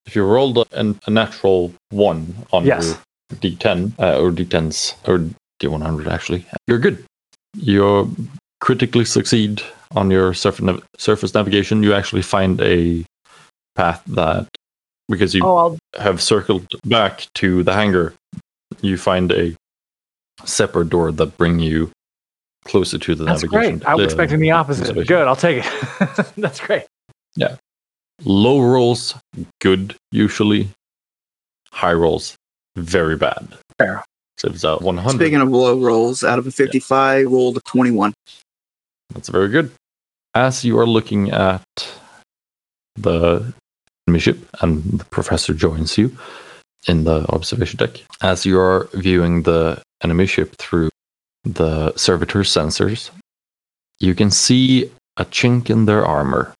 [0.06, 2.86] if you rolled a, a natural one on Yes.
[3.30, 5.18] your D10 uh, or D10s or
[5.60, 7.04] D100, actually, you're good.
[7.56, 8.14] You
[8.60, 9.62] critically succeed
[9.92, 11.82] on your surface, nav- surface navigation.
[11.82, 13.04] You actually find a
[13.76, 14.46] path that
[15.08, 18.14] because you Oh, have circled back to the hangar,
[18.82, 19.54] you find a
[20.44, 21.90] separate door that bring you
[22.64, 23.78] closer to the That's navigation.
[23.78, 23.86] great.
[23.88, 25.06] I was the expecting the opposite.
[25.06, 25.26] Good.
[25.28, 26.26] I'll take it.
[26.36, 26.84] that's great.
[28.22, 29.14] Low rolls,
[29.60, 30.68] good usually.
[31.70, 32.36] High rolls,
[32.76, 33.56] very bad.
[33.78, 34.04] Fair.
[34.38, 38.12] So it's a 100, Speaking of low rolls, out of a 55, rolled a 21.
[39.12, 39.70] that's very good.
[40.34, 41.62] As you are looking at
[42.96, 43.52] the
[44.06, 46.16] enemy ship and the professor joins you
[46.88, 50.90] in the observation deck, as you are viewing the enemy ship through
[51.44, 53.10] the servitor sensors,
[54.00, 56.52] you can see a chink in their armor.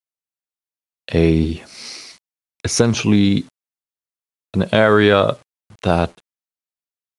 [1.13, 1.63] A
[2.63, 3.45] essentially
[4.53, 5.37] an area
[5.83, 6.11] that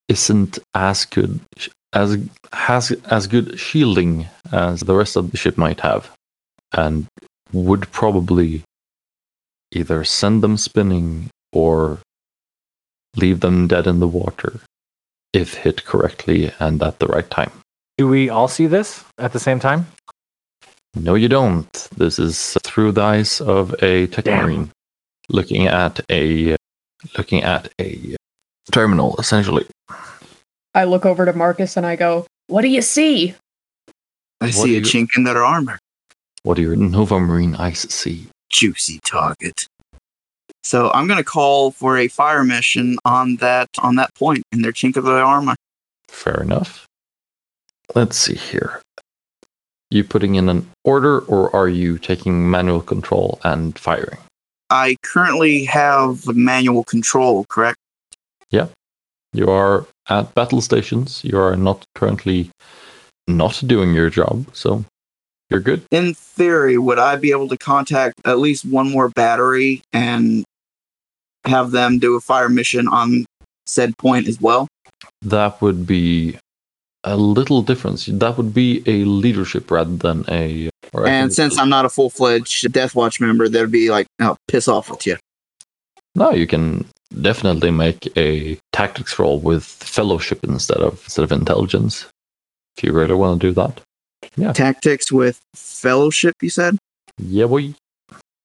[0.09, 1.41] isn't as good
[1.93, 2.19] as
[2.53, 6.11] has as good shielding as the rest of the ship might have,
[6.73, 7.07] and
[7.53, 8.63] would probably
[9.73, 11.99] either send them spinning or
[13.17, 14.61] leave them dead in the water
[15.33, 17.53] if hit correctly and at the right time.
[17.99, 19.87] Do we all see this at the same time?
[20.97, 21.71] No, you don't.
[21.97, 24.45] This is through the eyes of a tech Damn.
[24.45, 24.71] marine
[25.29, 26.57] looking at a
[27.19, 28.17] looking at a
[28.73, 29.67] terminal essentially.
[30.75, 33.35] I look over to Marcus and I go, What do you see?
[34.41, 35.79] I What see a you- chink in their armor.
[36.43, 38.29] What do your Nova Marine eyes see?
[38.51, 39.67] Juicy target.
[40.63, 44.73] So I'm gonna call for a fire mission on that on that point in their
[44.73, 45.55] chink of their armor.
[46.09, 46.87] Fair enough.
[47.95, 48.81] Let's see here.
[49.97, 54.19] You putting in an order or are you taking manual control and firing?
[54.69, 57.79] I currently have manual control, correct?
[58.51, 58.67] Yeah.
[59.33, 61.25] You are at battle stations.
[61.25, 62.51] You are not currently
[63.27, 64.85] not doing your job, so
[65.49, 65.83] you're good.
[65.91, 70.45] In theory, would I be able to contact at least one more battery and
[71.47, 73.25] have them do a fire mission on
[73.65, 74.69] said point as well?
[75.23, 76.37] That would be
[77.07, 78.07] a little difference.
[78.07, 80.69] That would be a leadership rather than a.
[80.95, 84.69] And since I'm not a full fledged Death Watch member, that'd be like, oh, piss
[84.69, 85.17] off with you.
[86.15, 86.85] no, you can
[87.23, 92.07] definitely make a tactics roll with fellowship instead of instead of intelligence.
[92.77, 93.81] If you really want to do that,
[94.37, 94.53] Yeah.
[94.53, 96.77] Tactics with Fellowship, you said?
[97.19, 97.75] yeah, boy.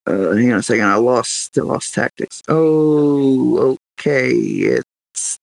[0.06, 0.84] Uh, hang on a second.
[0.86, 1.56] I lost.
[1.58, 2.40] I lost tactics.
[2.48, 4.30] Oh, okay.
[4.32, 5.36] It's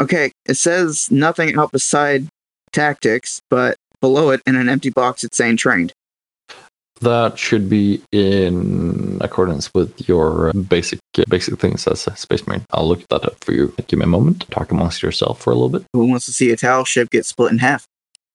[0.00, 0.32] okay.
[0.46, 2.26] It says nothing out beside
[2.72, 5.92] tactics, but below it in an empty box, it's saying trained.
[7.00, 12.64] That should be in accordance with your uh, basic basic things as a space marine.
[12.72, 13.74] I'll look that up for you.
[13.86, 14.44] Give me a moment.
[14.50, 15.84] Talk amongst yourself for a little bit.
[15.94, 17.86] Who wants to see a Tau ship get split in half?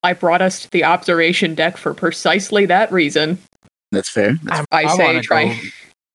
[0.02, 3.38] I brought us to the observation deck for precisely that reason.
[3.92, 4.38] That's fair.
[4.44, 5.56] That's I, say wanna try Go,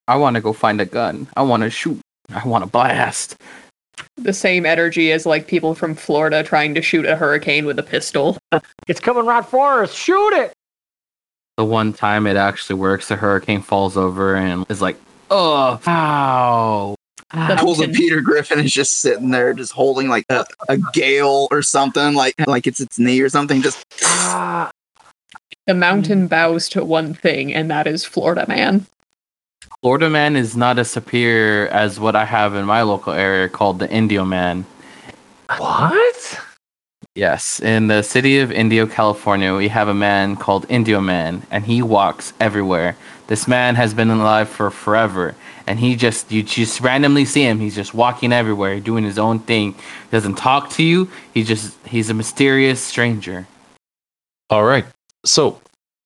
[0.08, 1.28] I want to go find a gun.
[1.36, 2.00] I want to shoot.
[2.34, 3.36] I want to blast.
[4.16, 7.82] The same energy as like people from Florida trying to shoot a hurricane with a
[7.82, 8.36] pistol.
[8.88, 9.92] It's coming right for us.
[9.94, 10.52] Shoot it.
[11.56, 14.96] the one time it actually works, the hurricane falls over and is like,
[15.30, 16.94] oh, ow.
[17.32, 21.46] That's- Pulls a Peter Griffin is just sitting there, just holding like a, a gale
[21.52, 23.62] or something, like like it's its knee or something.
[23.62, 24.70] Just Ah.
[25.66, 28.86] The mountain bows to one thing, and that is Florida Man.
[29.82, 33.78] Florida Man is not as superior as what I have in my local area called
[33.78, 34.66] the Indio Man.
[35.56, 36.38] What?
[37.14, 41.64] Yes, in the city of Indio, California, we have a man called Indio Man, and
[41.64, 42.94] he walks everywhere.
[43.28, 45.34] This man has been alive for forever,
[45.66, 47.58] and he just you just randomly see him.
[47.58, 49.72] He's just walking everywhere, doing his own thing.
[49.72, 51.10] He doesn't talk to you.
[51.32, 53.46] He just he's a mysterious stranger.
[54.50, 54.84] All right.
[55.24, 55.58] So,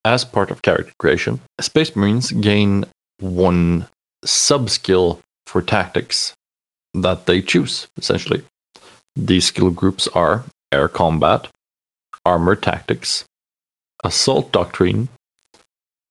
[0.05, 2.85] as part of character creation, Space Marines gain
[3.19, 3.87] one
[4.23, 6.33] sub skill for tactics
[6.93, 8.43] that they choose, essentially.
[9.15, 11.47] These skill groups are air combat,
[12.25, 13.25] armor tactics,
[14.03, 15.09] assault doctrine,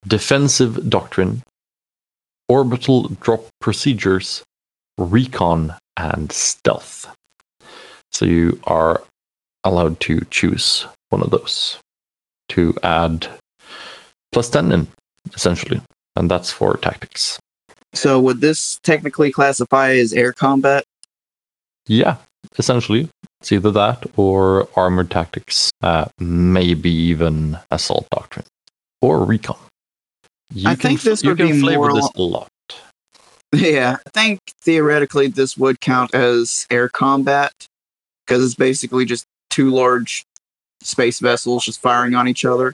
[0.06, 1.42] defensive doctrine,
[2.48, 4.42] orbital drop procedures,
[4.98, 7.14] recon, and stealth.
[8.12, 9.02] So you are
[9.64, 11.78] allowed to choose one of those
[12.50, 13.28] to add
[14.32, 14.86] plus 10 in,
[15.34, 15.80] essentially.
[16.16, 17.38] And that's for tactics.
[17.92, 18.20] so.
[18.20, 20.84] Would this technically classify as air combat?
[21.86, 22.16] Yeah,
[22.58, 23.08] essentially.
[23.40, 28.46] It's either that or armored tactics, uh, maybe even assault doctrine
[29.02, 29.58] or recon.
[30.54, 32.48] You I think this you would can be flavor more this a lot.
[33.52, 37.52] Yeah, I think theoretically this would count as air combat
[38.26, 40.24] because it's basically just two large
[40.80, 42.72] space vessels just firing on each other.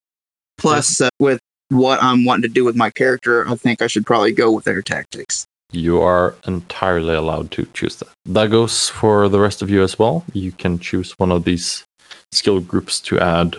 [0.56, 4.04] Plus, uh, with what I'm wanting to do with my character, I think I should
[4.04, 5.46] probably go with air tactics.
[5.72, 8.08] You are entirely allowed to choose that.
[8.26, 10.24] That goes for the rest of you as well.
[10.32, 11.84] You can choose one of these
[12.32, 13.52] skill groups to add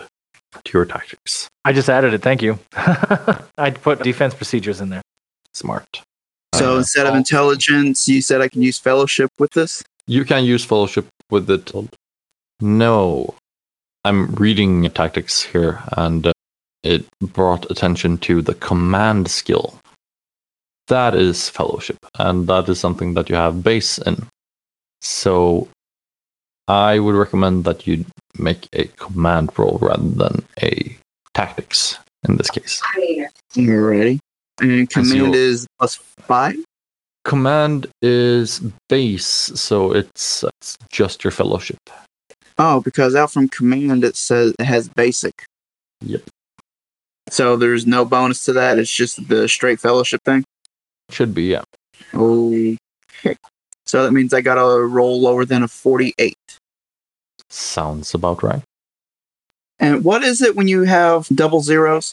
[0.64, 1.48] to your tactics.
[1.64, 2.20] I just added it.
[2.22, 2.58] Thank you.
[2.76, 5.02] I put defense procedures in there.
[5.54, 6.02] Smart.
[6.54, 9.82] So Uh, instead of intelligence, you said I can use fellowship with this.
[10.06, 11.72] You can use fellowship with it.
[12.60, 13.34] No.
[14.04, 16.32] I'm reading tactics here and uh,
[16.82, 19.78] it brought attention to the command skill.
[20.88, 24.26] That is fellowship and that is something that you have base in.
[25.00, 25.68] So
[26.68, 28.04] I would recommend that you
[28.38, 30.96] make a command roll rather than a
[31.34, 32.82] tactics in this case.
[33.54, 34.18] Alrighty.
[34.60, 36.56] And command is plus five.
[37.24, 41.78] Command is base, so it's, it's just your fellowship.
[42.58, 45.44] Oh, because out from command it says it has basic.
[46.00, 46.22] Yep.
[47.32, 48.78] So there's no bonus to that.
[48.78, 50.44] It's just the straight fellowship thing.
[51.08, 51.62] Should be, yeah.
[52.14, 52.76] Okay.
[53.86, 56.36] So that means I got to roll lower than a 48.
[57.48, 58.60] Sounds about right.
[59.78, 62.12] And what is it when you have double zeros?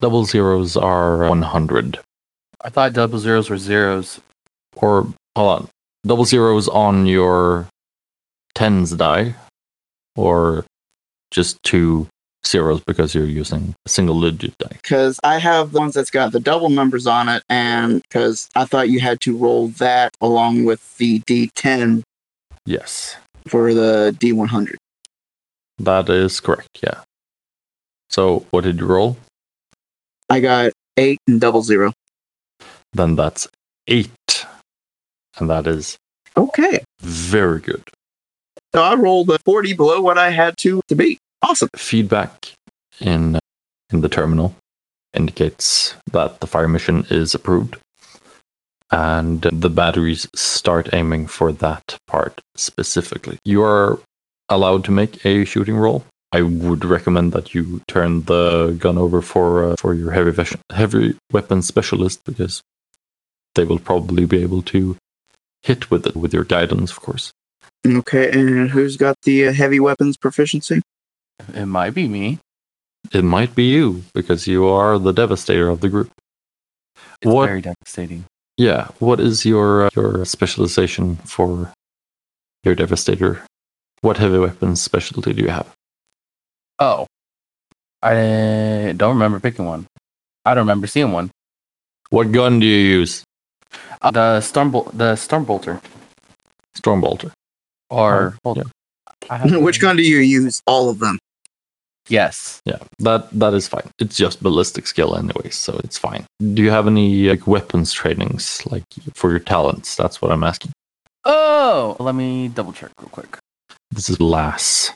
[0.00, 2.00] Double zeros are 100.
[2.62, 4.18] I thought double zeros were zeros.
[4.76, 5.68] Or, hold on.
[6.06, 7.68] Double zeros on your
[8.54, 9.34] tens die.
[10.16, 10.64] Or
[11.30, 12.08] just two
[12.46, 14.78] zeros because you're using a single digit die.
[14.82, 18.64] Because I have the ones that's got the double numbers on it, and because I
[18.64, 22.02] thought you had to roll that along with the D10
[22.66, 23.16] Yes.
[23.46, 24.74] for the D100.
[25.78, 27.00] That is correct, yeah.
[28.10, 29.16] So, what did you roll?
[30.30, 31.92] I got eight and double zero.
[32.92, 33.48] Then that's
[33.88, 34.46] eight.
[35.38, 35.96] And that is
[36.36, 36.84] Okay.
[37.00, 37.82] very good.
[38.74, 41.18] So I rolled a 40 below what I had to to beat.
[41.46, 41.68] Awesome.
[41.76, 42.52] feedback
[43.00, 43.38] in
[43.92, 44.56] in the terminal
[45.12, 47.76] indicates that the fire mission is approved
[48.90, 53.98] and the batteries start aiming for that part specifically you are
[54.48, 59.20] allowed to make a shooting roll i would recommend that you turn the gun over
[59.20, 60.32] for uh, for your heavy
[60.72, 62.62] heavy weapon specialist because
[63.54, 64.96] they will probably be able to
[65.62, 67.32] hit with it with your guidance of course
[67.86, 70.80] Okay, and who's got the uh, heavy weapons proficiency?
[71.54, 72.38] It might be me.
[73.12, 76.10] it might be you because you are the devastator of the group
[77.20, 78.24] It's What- very devastating.
[78.56, 78.88] Yeah.
[79.00, 81.72] What is your uh, your specialization for
[82.64, 83.42] your devastator?
[84.00, 85.66] What heavy weapons specialty do you have?
[86.78, 87.06] Oh,
[88.02, 89.86] I don't remember picking one.
[90.44, 91.30] I don't remember seeing one.
[92.10, 93.24] What gun do you use?
[94.02, 95.80] Uh, the storm, bol- the storm bolter,
[96.78, 97.32] Stormbolter.
[97.90, 98.70] or Oh, hold- yeah.
[99.30, 100.60] I Which gun do you use?
[100.66, 101.18] All of them.
[102.08, 102.60] Yes.
[102.64, 103.88] Yeah, that that is fine.
[103.98, 106.26] It's just ballistic skill anyway, so it's fine.
[106.40, 108.84] Do you have any like weapons trainings, like
[109.14, 109.96] for your talents?
[109.96, 110.72] That's what I'm asking.
[111.24, 113.38] Oh, let me double check real quick.
[113.90, 114.92] This is LAS,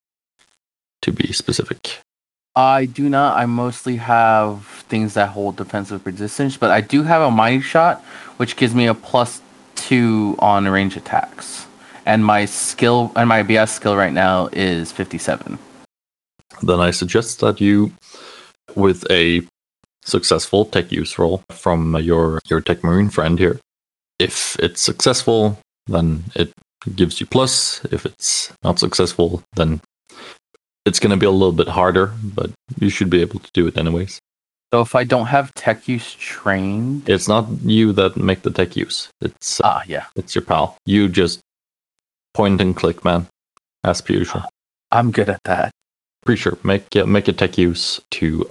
[1.03, 2.01] to be specific.
[2.55, 3.39] I do not.
[3.39, 8.03] I mostly have things that hold defensive resistance, but I do have a mighty shot,
[8.37, 9.41] which gives me a plus
[9.77, 11.67] two on range attacks.
[12.05, 15.59] And my skill and my BS skill right now is 57.
[16.63, 17.93] Then I suggest that you,
[18.75, 19.43] with a
[20.05, 23.61] successful tech use roll from your your tech marine friend here,
[24.19, 26.53] if it's successful, then it
[26.95, 27.85] gives you plus.
[27.93, 29.81] If it's not successful, then
[30.87, 33.67] it's going to be a little bit harder, but you should be able to do
[33.67, 34.19] it anyways.
[34.73, 38.77] So if I don't have tech use trained, It's not you that make the tech
[38.77, 39.09] use.
[39.21, 40.77] It's uh, ah, yeah, it's your pal.
[40.85, 41.41] You just
[42.35, 43.27] point and click, man,
[43.85, 44.45] as per usual.
[44.93, 45.71] I'm good at that.
[46.25, 48.51] Pretty sure make uh, make a tech use to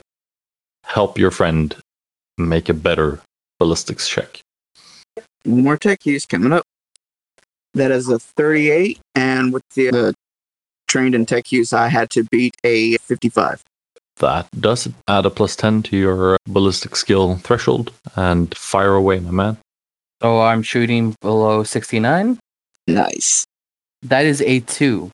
[0.84, 1.76] help your friend
[2.38, 3.22] make a better
[3.60, 4.42] ballistics check.
[5.44, 6.64] One more tech use coming up.
[7.74, 10.14] That is a 38, and with the, the
[10.88, 13.62] trained in tech use, I had to beat a 55.
[14.20, 14.90] That does.
[15.08, 19.58] Add a plus ten to your ballistic skill threshold and fire away, my man.
[20.22, 22.40] So I'm shooting below 69.
[22.88, 23.46] Nice.
[24.02, 25.12] That is a two.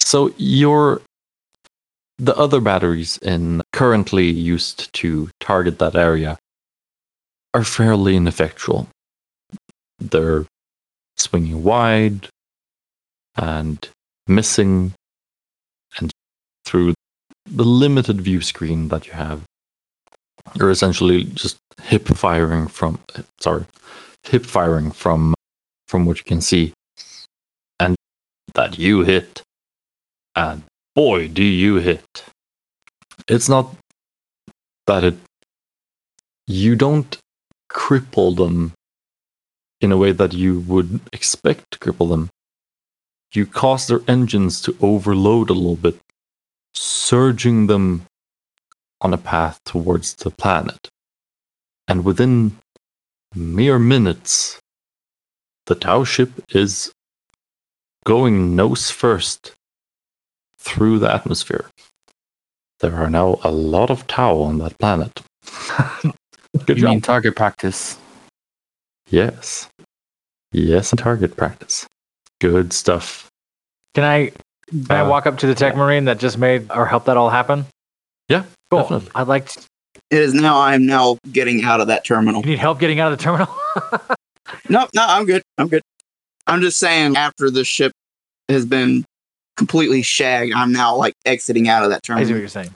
[0.00, 1.02] So your
[2.18, 6.38] the other batteries in currently used to target that area
[7.54, 8.88] are fairly ineffectual.
[9.98, 10.44] They're
[11.16, 12.28] swinging wide
[13.36, 13.88] and
[14.26, 14.92] missing,
[15.98, 16.10] and
[16.64, 16.94] through
[17.46, 19.42] the limited view screen that you have,
[20.54, 22.98] you're essentially just hip firing from
[23.40, 23.64] sorry,
[24.24, 25.34] hip firing from
[25.86, 26.72] from what you can see,
[27.78, 27.96] and
[28.54, 29.42] that you hit,
[30.34, 30.62] and
[30.98, 32.24] boy, do you hit!
[33.28, 33.66] It's not
[34.88, 35.16] that it
[36.48, 37.16] you don't
[37.70, 38.72] cripple them
[39.80, 42.30] in a way that you would expect to cripple them.
[43.32, 46.00] You cause their engines to overload a little bit,
[46.74, 48.02] surging them
[49.00, 50.88] on a path towards the planet.
[51.86, 52.58] And within
[53.36, 54.58] mere minutes,
[55.66, 56.90] the Tau ship is
[58.04, 59.52] going nose first
[60.68, 61.66] through the atmosphere.
[62.80, 65.20] There are now a lot of Tau on that planet.
[66.66, 66.90] Good you job.
[66.90, 67.96] mean target practice?
[69.10, 69.68] Yes.
[70.52, 71.86] Yes, and target practice.
[72.40, 73.28] Good stuff.
[73.94, 74.32] Can I
[74.68, 77.16] can I Uh, walk up to the tech marine that just made or helped that
[77.16, 77.66] all happen?
[78.28, 78.80] Yeah, Cool.
[78.82, 79.10] definitely.
[79.14, 79.60] I'd like to,
[80.10, 82.42] It is now, I am now getting out of that terminal.
[82.42, 83.48] you need help getting out of the terminal?
[84.70, 85.42] No, no, I'm good.
[85.58, 85.82] I'm good.
[86.46, 87.92] I'm just saying, after the ship
[88.48, 89.04] has been
[89.58, 92.72] completely shagged, I'm now like exiting out of that I see what you're saying.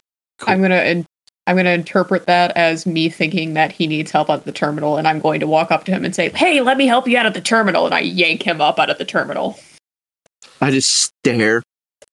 [0.46, 1.06] I'm gonna in-
[1.46, 5.08] I'm gonna interpret that as me thinking that he needs help at the terminal, and
[5.08, 7.26] I'm going to walk up to him and say, "Hey, let me help you out
[7.26, 9.58] of the terminal," and I yank him up out of the terminal.
[10.60, 11.62] I just stare.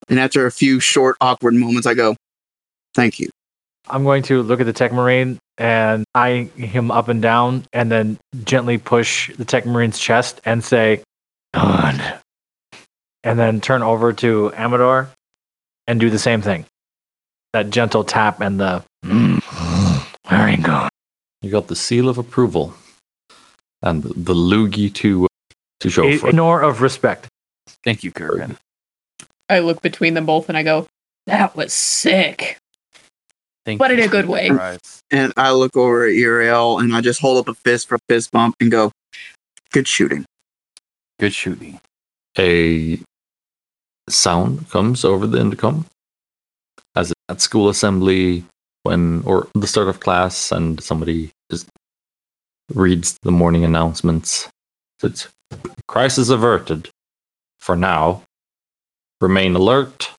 [0.09, 2.15] And after a few short, awkward moments, I go,
[2.95, 3.29] Thank you.
[3.87, 7.91] I'm going to look at the tech marine and eye him up and down and
[7.91, 11.03] then gently push the tech marine's chest and say,
[11.53, 12.01] Good.
[13.23, 15.09] And then turn over to Amador
[15.87, 16.65] and do the same thing.
[17.53, 19.41] That gentle tap and the "Mm,
[20.29, 20.89] very good.
[21.41, 22.73] You got the seal of approval
[23.81, 25.27] and the loogie to
[25.81, 26.29] to show A, for it.
[26.31, 27.27] ignore of respect.
[27.83, 28.57] Thank you, Kurgan.
[29.49, 30.87] I look between them both and I go,
[31.27, 32.57] "That was sick."
[33.65, 34.47] Thank But you in a good way.
[34.47, 35.01] surprise.
[35.11, 37.99] And I look over at Uriel and I just hold up a fist for a
[38.07, 38.91] fist bump and go,
[39.71, 40.25] Good shooting.
[41.19, 41.79] Good shooting.
[42.37, 42.99] a
[44.11, 45.85] sound comes over the intercom.
[46.95, 48.43] As at school assembly
[48.83, 51.67] when or the start of class and somebody just
[52.73, 54.47] reads the morning announcements
[55.01, 55.27] it's
[55.87, 56.89] crisis averted.
[57.57, 58.23] For now
[59.21, 60.11] remain alert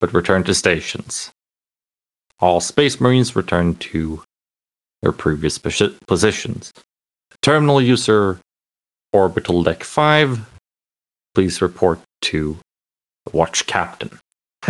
[0.00, 1.30] but return to stations.
[2.38, 4.22] All space marines return to
[5.02, 6.72] their previous positions.
[7.42, 8.38] Terminal user
[9.12, 10.40] orbital deck 5
[11.34, 12.58] please report to
[13.32, 14.18] watch captain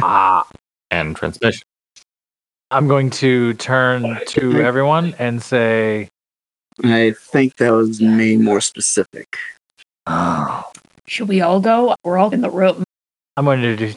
[0.03, 0.47] Ah.
[0.91, 1.63] and transmission.
[2.71, 6.09] I'm going to turn to everyone and say,
[6.85, 9.37] I think that was me more specific.
[10.07, 10.65] oh.
[11.07, 11.97] Should we all go?
[12.05, 12.85] We're all in the room.
[13.37, 13.93] I'm going to do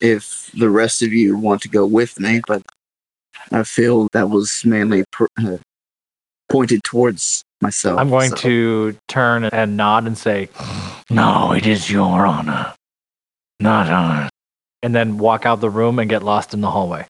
[0.00, 2.62] If the rest of you want to go with me, but
[3.52, 5.58] I feel that was mainly pr- uh,
[6.48, 8.00] pointed towards myself.
[8.00, 10.48] I'm going so- to turn and nod and say,
[11.10, 12.72] No, it is your honor,
[13.60, 14.30] not ours.
[14.82, 17.06] And then walk out the room and get lost in the hallway.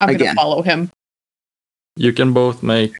[0.00, 0.90] I'm going to follow him.
[1.96, 2.96] You can both make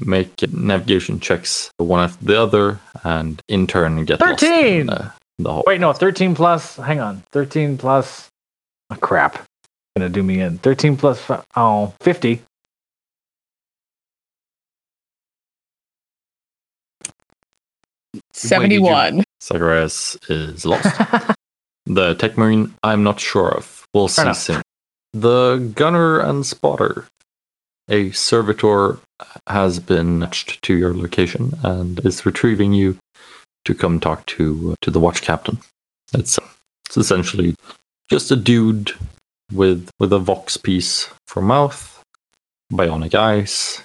[0.00, 4.86] make navigation checks one after the other, and in turn get thirteen.
[4.86, 5.64] Lost in, the hallway.
[5.66, 6.76] Wait, no, thirteen plus.
[6.76, 8.28] Hang on, thirteen plus.
[8.90, 9.44] Oh, crap,
[9.96, 10.58] gonna do me in.
[10.58, 12.42] Thirteen plus five, oh, 50.
[18.32, 19.24] Seventy-one.
[19.40, 21.34] Sagaris is lost.
[21.88, 23.84] the Tech Marine, I'm not sure of.
[23.94, 24.36] We'll see enough.
[24.36, 24.62] soon.
[25.14, 27.06] The Gunner and Spotter,
[27.88, 28.98] a servitor
[29.46, 32.98] has been matched to your location and is retrieving you
[33.64, 35.58] to come talk to to the watch captain.
[36.12, 36.38] It's
[36.86, 37.54] it's essentially
[38.10, 38.92] just a dude
[39.52, 42.02] with with a vox piece for mouth,
[42.72, 43.82] bionic eyes,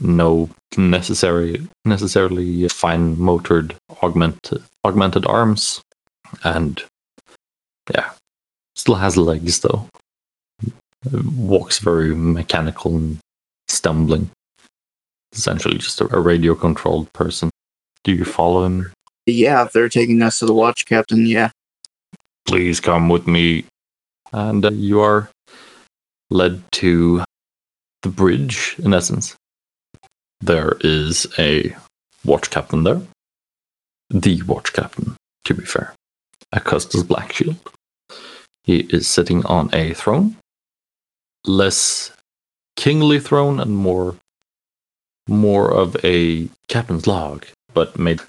[0.00, 5.82] no necessary necessarily fine motored augmented augmented arms,
[6.42, 6.82] and
[7.92, 8.12] yeah,
[8.74, 9.88] still has legs though.
[11.36, 13.18] Walks very mechanical and
[13.68, 14.30] stumbling.
[15.34, 17.50] Essentially, just a, a radio controlled person.
[18.04, 18.92] Do you follow him?
[19.26, 21.50] Yeah, if they're taking us to the watch captain, yeah.
[22.46, 23.64] please come with me.
[24.32, 25.28] And uh, you are
[26.30, 27.24] led to
[28.02, 29.34] the bridge, in essence.
[30.40, 31.74] There is a
[32.24, 33.00] watch captain there.
[34.10, 35.94] The watch captain, to be fair.
[36.54, 37.56] Augustus Blackshield.
[38.62, 40.36] He is sitting on a throne.
[41.46, 42.12] Less
[42.76, 44.16] kingly throne and more
[45.28, 48.20] more of a captain's log, but made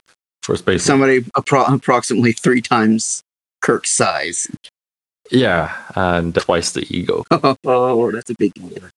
[0.43, 0.83] for space.
[0.83, 3.21] Somebody appro- approximately three times
[3.61, 4.49] Kirk's size.
[5.31, 7.23] yeah, and twice the ego.
[7.31, 8.89] oh, that's a big deal.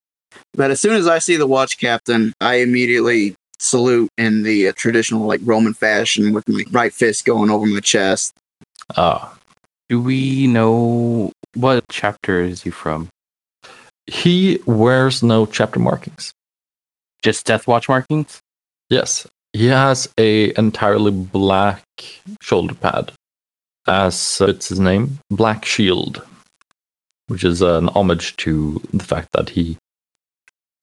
[0.55, 4.72] But as soon as I see the watch captain, I immediately salute in the uh,
[4.76, 8.35] traditional like Roman fashion with my right fist going over my chest.
[8.97, 9.36] Ah,
[9.89, 13.09] Do we know what chapter is he from?
[14.07, 16.32] He wears no chapter markings.
[17.22, 18.41] Just Death Watch markings?
[18.89, 21.82] Yes, he has a entirely black
[22.41, 23.12] shoulder pad,
[23.86, 26.22] as it's his name, Black Shield,
[27.26, 29.76] which is an homage to the fact that he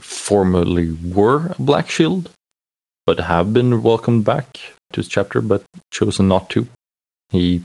[0.01, 2.29] formerly wore a black shield,
[3.05, 4.53] but have been welcomed back
[4.93, 6.67] to his chapter, but chosen not to.
[7.29, 7.63] He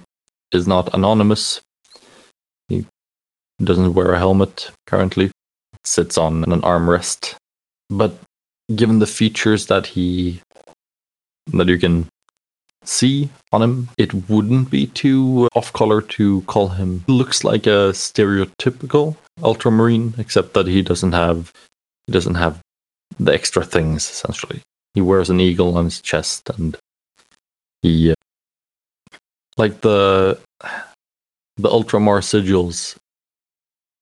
[0.53, 1.61] is not anonymous.
[2.68, 2.86] He
[3.62, 5.30] doesn't wear a helmet currently.
[5.84, 7.36] Sits on an armrest,
[7.88, 8.14] but
[8.74, 10.40] given the features that he
[11.53, 12.07] that you can
[12.84, 17.05] see on him, it wouldn't be too off color to call him.
[17.09, 21.53] Looks like a stereotypical ultramarine, except that he doesn't have
[22.07, 22.61] he doesn't have
[23.18, 24.09] the extra things.
[24.11, 24.61] Essentially,
[24.94, 26.76] he wears an eagle on his chest, and
[27.82, 28.14] he uh,
[29.61, 30.40] like the
[31.58, 32.96] the ultramar sigils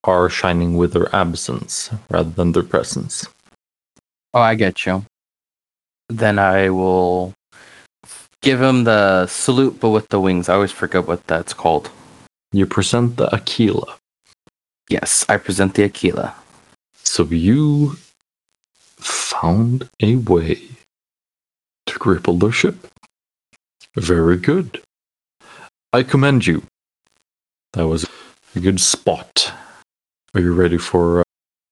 [0.05, 3.27] are shining with their absence rather than their presence.
[4.33, 5.03] Oh, I get you.
[6.07, 7.33] Then I will
[8.41, 10.47] give him the salute, but with the wings.
[10.47, 11.91] I always forget what that's called.
[12.53, 13.97] You present the Aquila.
[14.89, 16.33] Yes, I present the Aquila.
[17.03, 17.97] So you
[18.97, 20.55] found a way
[21.87, 22.87] to cripple their ship.
[23.95, 24.81] Very good.
[25.93, 26.63] I commend you.
[27.73, 28.05] That was
[28.55, 29.51] a good spot.
[30.33, 31.23] Are you ready for uh,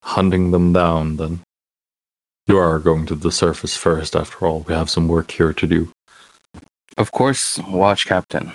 [0.03, 1.41] hunting them down then?
[2.47, 4.61] You are going to the surface first, after all.
[4.61, 5.91] We have some work here to do.
[6.97, 8.51] Of course, Watch Captain.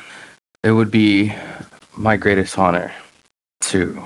[0.65, 1.33] It would be
[1.97, 2.93] my greatest honor
[3.63, 4.03] to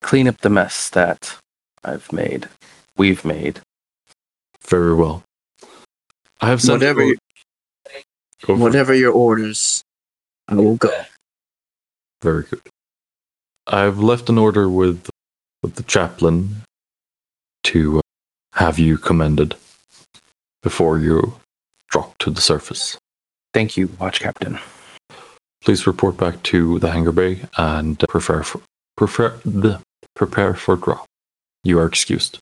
[0.00, 1.36] clean up the mess that
[1.84, 2.48] I've made,
[2.96, 3.60] we've made.
[4.66, 5.22] Very well.
[6.40, 7.18] I have sent Whatever, you-
[8.44, 8.58] Go for it.
[8.58, 9.81] whatever your orders,
[10.52, 10.90] I will go.
[12.20, 12.60] Very good.
[13.66, 15.08] I've left an order with
[15.62, 16.56] with the chaplain
[17.64, 18.02] to uh,
[18.52, 19.54] have you commended
[20.62, 21.36] before you
[21.88, 22.98] drop to the surface.
[23.54, 24.58] Thank you, Watch Captain.
[25.62, 28.60] Please report back to the hangar bay and prepare for
[28.96, 29.80] prepare the
[30.14, 31.06] prepare for drop.
[31.64, 32.38] You are excused.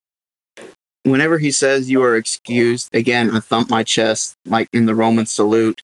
[1.04, 5.26] Whenever he says you are excused, again, I thump my chest like in the Roman
[5.26, 5.80] salute,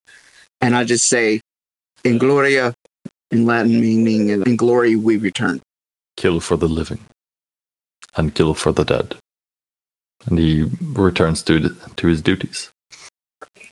[0.61, 1.41] and I just say,
[2.07, 2.75] "In gloria,"
[3.31, 5.61] in Latin meaning "In glory we return."
[6.17, 7.01] Kill for the living,
[8.17, 9.17] and kill for the dead.
[10.27, 12.71] And he returns to to his duties.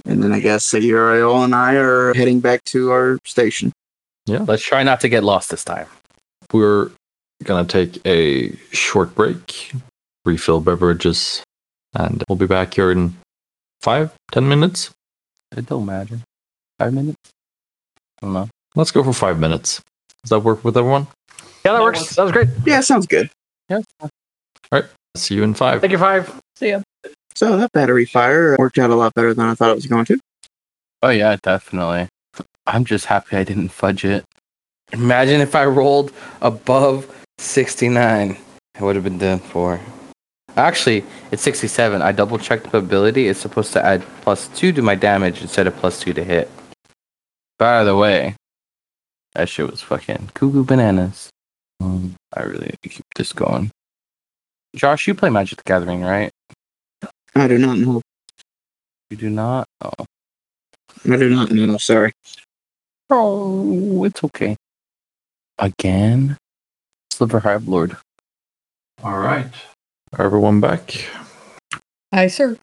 [0.04, 3.72] And then I guess Uriel and I are heading back to our station.
[4.26, 4.44] Yeah.
[4.46, 5.86] Let's try not to get lost this time.
[6.52, 6.90] We're
[7.42, 9.72] gonna take a short break,
[10.24, 11.42] refill beverages,
[11.94, 13.16] and we'll be back here in
[13.80, 14.90] five, ten minutes.
[15.56, 16.20] It don't matter.
[16.78, 17.18] Five minutes?
[18.24, 18.48] I don't know.
[18.74, 19.82] Let's go for five minutes.
[20.22, 21.08] Does that work with everyone?
[21.62, 22.16] Yeah, that works.
[22.16, 22.48] That was great.
[22.64, 23.30] Yeah, sounds good.
[23.68, 23.80] Yeah.
[24.00, 24.08] All
[24.72, 24.84] right.
[25.14, 25.82] See you in five.
[25.82, 26.40] Thank you, Five.
[26.56, 26.80] See ya.
[27.34, 30.06] So that battery fire worked out a lot better than I thought it was going
[30.06, 30.18] to.
[31.02, 32.08] Oh yeah, definitely.
[32.66, 34.24] I'm just happy I didn't fudge it.
[34.90, 36.10] Imagine if I rolled
[36.40, 38.38] above 69.
[38.76, 39.80] I would have been done for.
[40.56, 42.00] Actually, it's 67.
[42.00, 43.28] I double checked the ability.
[43.28, 46.50] It's supposed to add plus two to my damage instead of plus two to hit.
[47.58, 48.36] By the way,
[49.34, 51.30] that shit was fucking cuckoo bananas.
[51.80, 53.70] Um, I really need to keep this going.
[54.74, 56.30] Josh, you play Magic the Gathering, right?
[57.34, 58.00] I do not know.
[59.10, 59.66] You do not?
[59.80, 60.04] Oh.
[61.04, 61.76] I do not know.
[61.76, 62.12] Sorry.
[63.10, 64.56] Oh, it's okay.
[65.58, 66.36] Again?
[67.12, 67.96] Sliver Hive Lord.
[69.02, 69.46] All right.
[70.18, 71.06] Everyone back?
[72.12, 72.56] Aye, sir.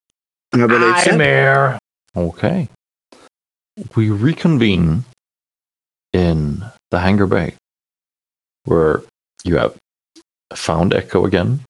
[0.53, 1.11] I believe so.
[1.11, 1.79] I'm.
[2.15, 2.67] Okay.
[3.95, 5.05] We reconvene
[6.13, 7.55] in the hangar bay
[8.65, 9.01] where
[9.43, 9.75] you have
[10.53, 11.61] found Echo again,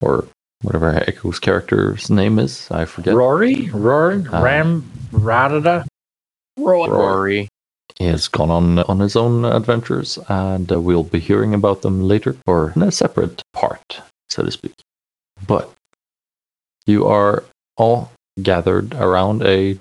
[0.00, 0.26] or
[0.62, 2.70] whatever Echo's character's name is.
[2.70, 3.14] I forget.
[3.14, 3.68] Rory?
[3.70, 4.26] Rory?
[4.26, 4.90] Uh, Ram?
[5.12, 5.86] Radada?
[6.56, 6.88] Roy.
[6.88, 7.48] Rory.
[7.98, 12.02] He has gone on on his own adventures, and uh, we'll be hearing about them
[12.02, 14.74] later, or in a separate part, so to speak.
[15.46, 15.70] But
[16.86, 17.44] you are
[17.76, 18.10] all
[18.42, 19.78] gathered around a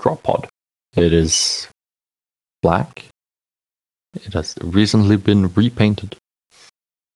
[0.00, 0.48] drop pod.
[0.94, 1.68] It is
[2.62, 3.06] black.
[4.14, 6.16] It has recently been repainted.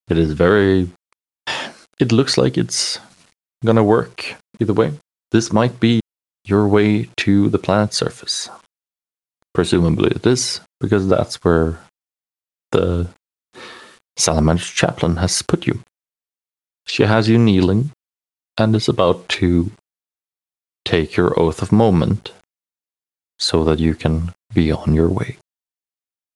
[0.09, 0.89] It is very.
[1.99, 2.99] It looks like it's
[3.63, 4.93] gonna work either way.
[5.31, 6.01] This might be
[6.45, 8.49] your way to the planet's surface.
[9.53, 11.79] Presumably it is, because that's where
[12.71, 13.07] the
[14.17, 15.81] Salamander chaplain has put you.
[16.87, 17.91] She has you kneeling
[18.57, 19.71] and is about to
[20.85, 22.31] take your oath of moment
[23.41, 25.37] so that you can be on your way.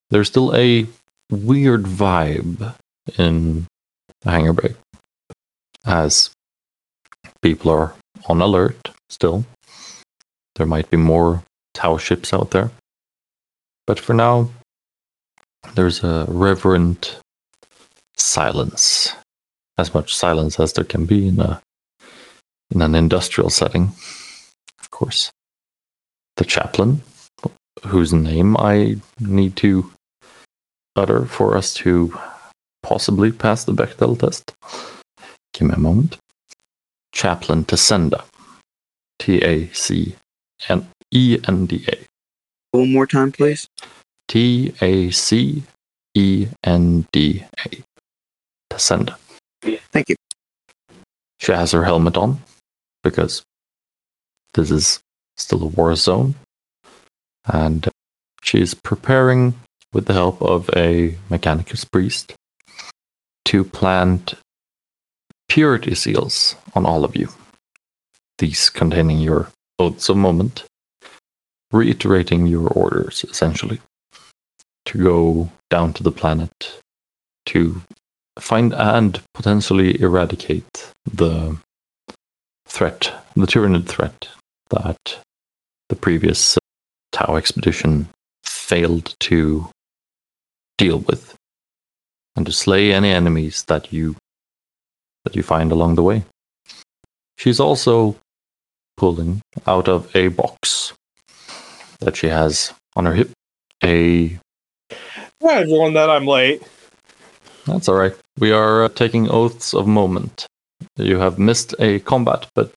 [0.09, 0.87] There's still a
[1.29, 2.75] weird vibe
[3.17, 3.67] in
[4.23, 4.75] hangar bay
[5.85, 6.31] as
[7.41, 7.93] people are
[8.27, 9.45] on alert still.
[10.55, 11.43] There might be more
[11.73, 12.71] Tau ships out there.
[13.85, 14.49] But for now,
[15.75, 17.19] there's a reverent
[18.17, 19.13] silence.
[19.77, 21.61] As much silence as there can be in a
[22.71, 23.91] in an industrial setting.
[24.79, 25.31] Of course.
[26.37, 27.01] The chaplain,
[27.85, 29.91] whose name I need to
[30.95, 32.17] utter for us to
[32.83, 34.51] possibly pass the Bechdel test.
[35.53, 36.17] Give me a moment.
[37.13, 38.23] Chaplain Tacenda.
[39.19, 40.15] T A C
[40.69, 41.97] N E N D A.
[42.71, 43.67] One more time, please.
[44.27, 45.63] T A C
[46.13, 47.83] E N D A.
[48.69, 49.15] Tacenda.
[49.91, 50.15] Thank you.
[51.39, 52.41] She has her helmet on
[53.03, 53.43] because
[54.53, 54.99] this is
[55.37, 56.35] still a war zone.
[57.45, 57.87] And
[58.43, 59.55] she's preparing,
[59.93, 62.33] with the help of a Mechanicus priest,
[63.45, 64.33] to plant
[65.47, 67.29] purity seals on all of you.
[68.39, 70.63] These containing your oaths of moment,
[71.71, 73.79] reiterating your orders, essentially,
[74.85, 76.79] to go down to the planet
[77.47, 77.81] to
[78.39, 81.57] find and potentially eradicate the
[82.67, 84.27] threat, the Tyranid threat
[84.69, 85.19] that
[85.89, 86.57] the previous
[87.11, 88.07] Tau expedition
[88.43, 89.69] failed to
[90.77, 91.35] deal with,
[92.35, 94.15] and to slay any enemies that you
[95.23, 96.23] that you find along the way.
[97.37, 98.17] She's also
[98.97, 100.93] pulling out of a box
[101.99, 103.31] that she has on her hip
[103.83, 104.37] a
[105.41, 106.63] Hi, everyone, that I'm late.
[107.65, 108.13] That's all right.
[108.39, 110.47] We are uh, taking oaths of moment.
[110.97, 112.71] You have missed a combat, but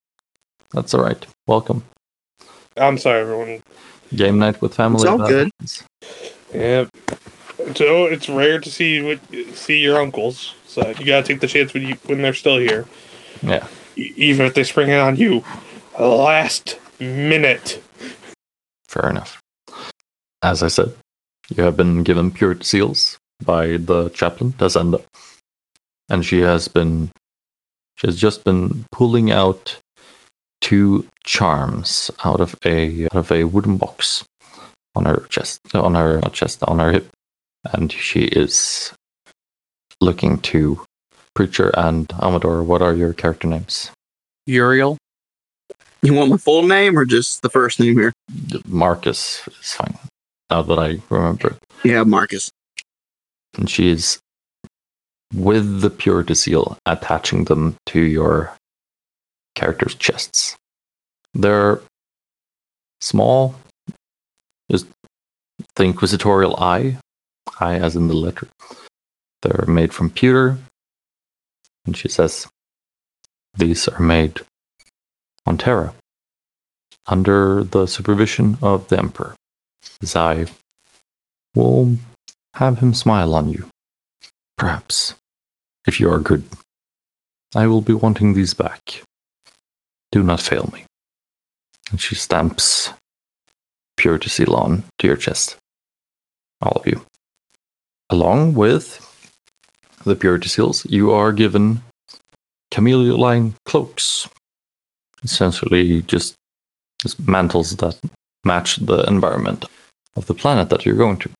[0.73, 1.25] that's all right.
[1.47, 1.85] Welcome.
[2.81, 3.63] I'm sorry, everyone.
[4.15, 5.03] Game night with family.
[5.03, 5.51] It's all good.
[6.55, 6.87] Yeah.
[7.61, 9.19] Oh, so it's rare to see
[9.53, 12.87] see your uncles, so you gotta take the chance when you when they're still here,
[13.43, 13.67] Yeah.
[13.97, 15.45] E- even if they spring it on you,
[15.99, 17.83] last minute.
[18.89, 19.41] Fair enough.
[20.43, 20.95] As I said,
[21.55, 25.03] you have been given pure seals by the chaplain, Tacenda.
[26.09, 27.11] And she has been
[27.97, 29.79] she has just been pulling out
[30.61, 34.25] two charms out of a out of a wooden box
[34.95, 37.09] on her chest on her not chest on her hip.
[37.73, 38.93] And she is
[40.01, 40.81] looking to
[41.35, 43.91] Preacher and Amador, what are your character names?
[44.47, 44.97] Uriel.
[46.03, 48.13] You want my full name or just the first name here?
[48.67, 49.99] Marcus is fine.
[50.51, 51.57] Now that I remember.
[51.85, 52.51] Yeah, Marcus.
[53.57, 54.19] and she is
[55.35, 58.53] with the purity seal attaching them to your
[59.59, 60.57] character's chests.
[61.35, 61.81] They're
[63.01, 63.57] small,
[64.71, 64.87] just
[65.75, 66.99] the inquisitorial eye,
[67.59, 68.47] eye as in the letter.
[69.43, 70.59] They're made from pewter,
[71.85, 72.47] and she says
[73.57, 74.41] these are made
[75.45, 75.93] on Terra
[77.07, 79.35] under the supervision of the Emperor.
[80.05, 80.47] Zai
[81.55, 81.97] will
[82.55, 83.67] have him smile on you.
[84.57, 85.15] Perhaps,
[85.87, 86.45] if you are good.
[87.55, 89.03] I will be wanting these back.
[90.13, 90.85] Do not fail me.
[91.91, 92.93] And she stamps
[93.97, 95.57] purity seal on to your chest.
[96.61, 97.05] All of you.
[98.11, 99.05] Along with
[100.05, 101.83] the purity seals, you are given
[102.71, 104.29] chameleon cloaks.
[105.23, 106.35] Essentially, just,
[107.03, 107.99] just mantles that
[108.45, 109.65] match the environment
[110.17, 111.31] of the planet that you're going to.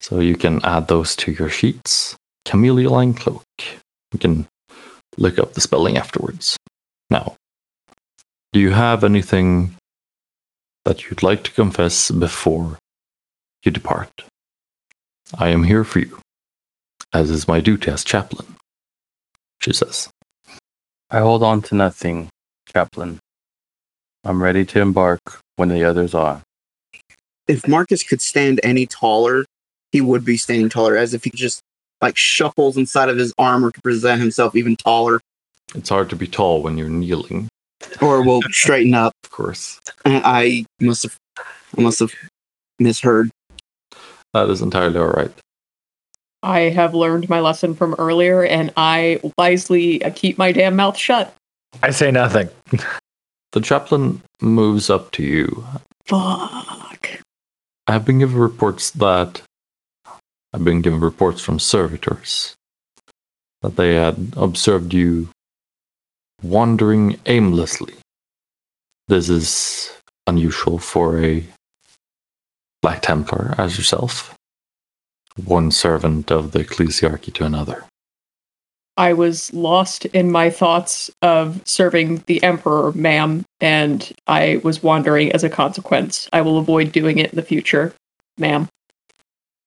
[0.00, 2.16] So you can add those to your sheets.
[2.44, 3.44] Chameleon cloak.
[4.12, 4.46] You can
[5.18, 6.56] look up the spelling afterwards.
[7.10, 7.36] Now,
[8.52, 9.76] do you have anything
[10.84, 12.78] that you'd like to confess before
[13.64, 14.24] you depart?
[15.38, 16.18] I am here for you,
[17.12, 18.56] as is my duty as chaplain,
[19.60, 20.08] she says.
[21.10, 22.28] I hold on to nothing,
[22.72, 23.18] Chaplain.
[24.24, 25.20] I'm ready to embark
[25.56, 26.42] when the others are.
[27.48, 29.44] If Marcus could stand any taller,
[29.92, 31.60] he would be standing taller, as if he just
[32.00, 35.20] like shuffles inside of his armor to present himself even taller,
[35.74, 37.48] It's hard to be tall when you're kneeling,
[38.00, 39.12] or will straighten up.
[39.24, 39.80] of course.
[40.04, 41.16] And I must have,
[41.76, 42.12] I must have
[42.78, 43.30] misheard.
[44.32, 45.32] That is entirely all right.
[46.42, 50.96] I have learned my lesson from earlier, and I wisely uh, keep my damn mouth
[50.96, 51.34] shut.
[51.82, 52.48] I say nothing.
[53.52, 55.64] The chaplain moves up to you.
[56.06, 57.20] Fuck.
[57.86, 59.42] I have been given reports that
[60.52, 62.54] I've been given reports from servitors
[63.62, 65.28] that they had observed you
[66.42, 67.94] wandering aimlessly.
[69.08, 69.92] This is
[70.26, 71.44] unusual for a
[72.82, 74.34] Black Templar as yourself,
[75.44, 77.84] one servant of the ecclesiarchy to another.
[78.96, 85.32] I was lost in my thoughts of serving the Emperor, ma'am, and I was wandering
[85.32, 86.28] as a consequence.
[86.32, 87.94] I will avoid doing it in the future,
[88.36, 88.68] ma'am.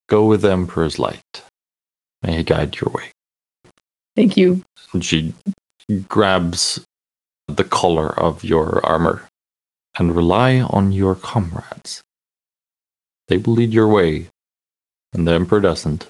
[0.07, 1.43] Go with the Emperor's light.
[2.21, 3.05] May he guide your way.
[4.15, 4.63] Thank you.
[4.93, 5.33] And she
[6.01, 6.85] grabs
[7.47, 9.27] the collar of your armor
[9.97, 12.01] and rely on your comrades.
[13.27, 14.29] They will lead your way,
[15.13, 16.07] and the Emperor doesn't.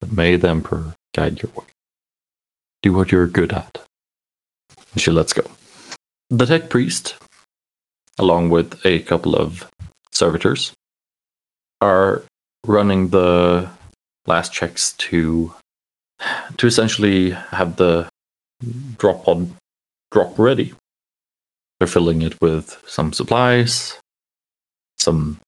[0.00, 1.66] But may the Emperor guide your way.
[2.82, 3.78] Do what you're good at.
[4.92, 5.42] And she lets go.
[6.30, 7.16] The tech priest,
[8.18, 9.68] along with a couple of
[10.12, 10.72] servitors,
[11.80, 12.22] are
[12.66, 13.68] running the
[14.26, 15.54] last checks to
[16.56, 18.08] to essentially have the
[18.98, 19.50] drop pod
[20.12, 20.74] drop ready.
[21.78, 23.98] They're filling it with some supplies,
[24.98, 25.38] some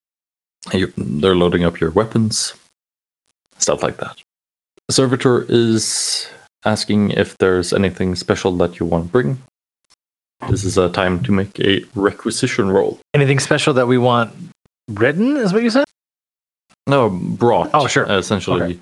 [0.71, 2.53] they're loading up your weapons,
[3.57, 4.17] stuff like that.
[4.87, 6.27] The servitor is
[6.65, 9.41] asking if there's anything special that you want to bring.
[10.49, 12.99] This is a time to make a requisition roll.
[13.13, 14.33] Anything special that we want
[14.89, 15.85] written, is what you said?
[16.87, 17.69] No, brought.
[17.73, 18.05] Oh, sure.
[18.09, 18.79] Essentially, Okay.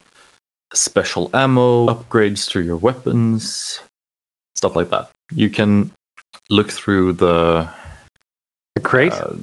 [0.74, 3.80] special ammo, upgrades to your weapons,
[4.60, 5.10] stuff like that.
[5.32, 5.92] You can
[6.50, 7.68] look through the.
[8.76, 9.14] The crate?
[9.14, 9.34] uh,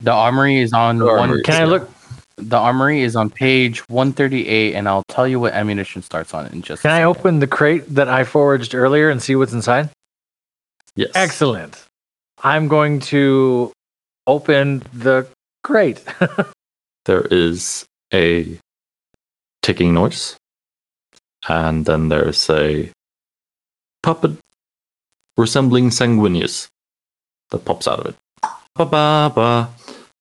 [0.00, 1.18] The armory is on The one.
[1.18, 1.42] armory.
[1.42, 1.90] Can I look?
[2.36, 6.52] The armory is on page 138, and I'll tell you what ammunition starts on it
[6.52, 6.82] in just.
[6.82, 9.90] Can I open the crate that I foraged earlier and see what's inside?
[10.96, 11.10] yes.
[11.14, 11.84] Excellent.
[12.42, 13.72] I'm going to
[14.26, 15.26] open the
[15.64, 16.02] crate.
[17.04, 17.84] There is
[18.14, 18.56] a
[19.62, 20.36] ticking noise,
[21.48, 22.92] and then there's a
[24.04, 24.36] puppet
[25.36, 26.68] resembling Sanguinius
[27.50, 28.16] that pops out of it.
[28.74, 29.68] Ba ba ba.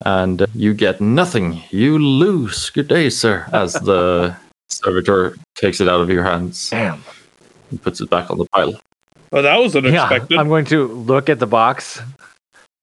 [0.04, 1.62] And you get nothing.
[1.70, 2.70] You lose.
[2.72, 3.48] Good day, sir.
[3.54, 4.36] As the
[4.70, 7.04] servitor takes it out of your hands Damn.
[7.70, 8.80] and puts it back on the pile.
[9.32, 10.38] Oh, that was Yeah, unexpected.
[10.40, 12.02] I'm going to look at the box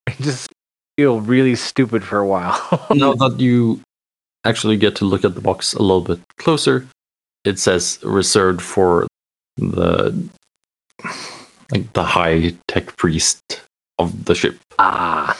[0.06, 0.48] and just
[0.96, 2.56] feel really stupid for a while.
[2.94, 3.80] now that you
[4.44, 6.86] actually get to look at the box a little bit closer,
[7.44, 9.06] it says reserved for
[9.56, 10.14] the
[11.72, 13.62] like the high tech priest
[13.98, 14.58] of the ship.
[14.78, 15.36] ah,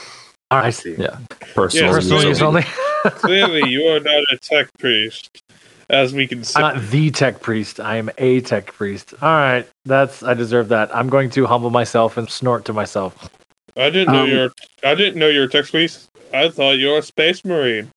[0.51, 0.95] all right, I see.
[0.97, 1.17] Yeah,
[1.55, 1.85] personal.
[1.93, 2.63] Yes, Personal use only.
[3.03, 5.41] Clearly, you are not a tech priest,
[5.89, 6.59] as we can see.
[6.61, 7.79] I'm not the tech priest.
[7.79, 9.13] I am a tech priest.
[9.21, 10.93] All right, that's I deserve that.
[10.95, 13.29] I'm going to humble myself and snort to myself.
[13.77, 14.51] I didn't know Um, you're.
[14.83, 16.09] I didn't know you're a tech priest.
[16.33, 17.89] I thought you were a space marine.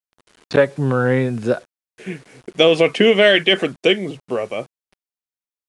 [0.48, 1.48] Tech Marines.
[2.56, 4.66] Those are two very different things, brother.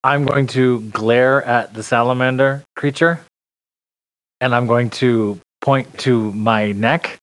[0.04, 3.22] I'm going to glare at the salamander creature,
[4.42, 7.20] and I'm going to point to my neck,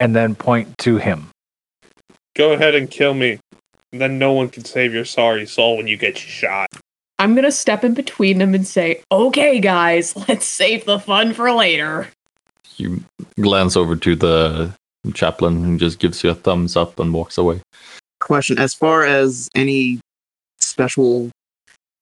[0.00, 1.28] and then point to him.
[2.34, 3.38] Go ahead and kill me.
[3.92, 6.68] And then no one can save your sorry soul when you get shot.
[7.18, 11.52] I'm gonna step in between them and say, okay, guys, let's save the fun for
[11.52, 12.08] later.
[12.76, 13.04] You
[13.40, 14.74] glance over to the
[15.12, 17.60] chaplain who just gives you a thumbs up and walks away.
[18.20, 20.00] Question: As far as any
[20.58, 21.30] special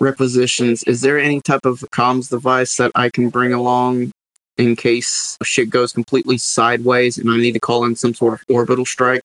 [0.02, 4.12] requisitions, is there any type of comms device that I can bring along
[4.58, 8.44] in case shit goes completely sideways and I need to call in some sort of
[8.48, 9.22] orbital strike.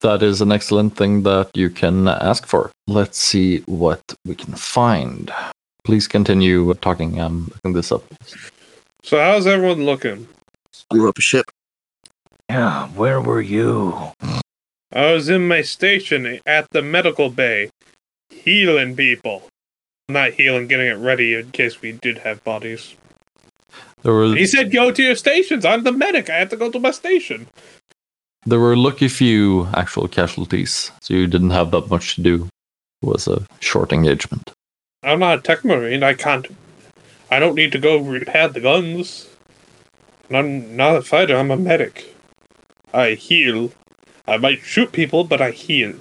[0.00, 2.70] That is an excellent thing that you can ask for.
[2.86, 5.30] Let's see what we can find.
[5.84, 7.20] Please continue talking.
[7.20, 8.02] I'm looking this up.
[9.02, 10.26] So how's everyone looking?
[10.88, 11.46] Blew up a ship.
[12.48, 14.12] Yeah, where were you?
[14.92, 17.70] I was in my station at the medical bay,
[18.30, 19.44] healing people.
[20.12, 22.94] Not healing, getting it ready in case we did have bodies.
[24.02, 26.30] There were He said, "Go to your stations." I'm the medic.
[26.30, 27.46] I have to go to my station.
[28.46, 32.48] there were lucky few actual casualties, so you didn't have that much to do.
[33.02, 34.50] It was a short engagement.
[35.02, 36.02] I'm not a tech marine.
[36.02, 36.46] I can't.
[37.30, 39.28] I don't need to go repair the guns.
[40.28, 41.36] And I'm not a fighter.
[41.36, 42.14] I'm a medic.
[42.92, 43.72] I heal.
[44.26, 45.94] I might shoot people, but I heal.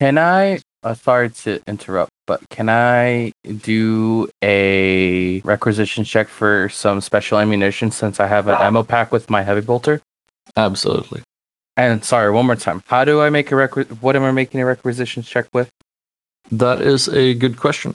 [0.00, 0.60] Can I?
[0.82, 7.90] Uh, sorry to interrupt, but can I do a requisition check for some special ammunition
[7.92, 10.00] since I have an ammo pack with my heavy bolter?
[10.56, 11.22] Absolutely.
[11.76, 12.82] And sorry, one more time.
[12.86, 15.70] How do I make a requi- What am I making a requisition check with?
[16.50, 17.94] That is a good question.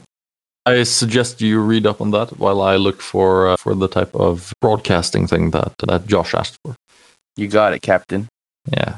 [0.65, 4.13] I suggest you read up on that while I look for uh, for the type
[4.15, 6.75] of broadcasting thing that that Josh asked for.
[7.35, 8.27] You got it, Captain.
[8.71, 8.97] Yeah.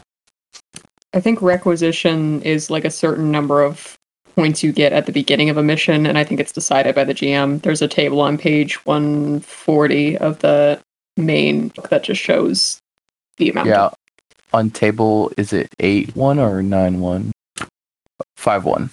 [1.13, 3.95] I think requisition is like a certain number of
[4.35, 7.03] points you get at the beginning of a mission, and I think it's decided by
[7.03, 7.61] the GM.
[7.61, 10.79] There's a table on page 140 of the
[11.17, 12.79] main book that just shows
[13.37, 13.69] the amount.
[13.69, 13.89] Yeah.
[14.53, 17.31] On table, is it eight one or nine one?
[18.35, 18.89] Five one.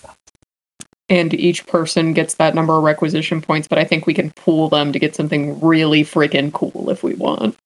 [1.08, 4.68] And each person gets that number of requisition points, but I think we can pool
[4.68, 7.56] them to get something really freaking cool if we want.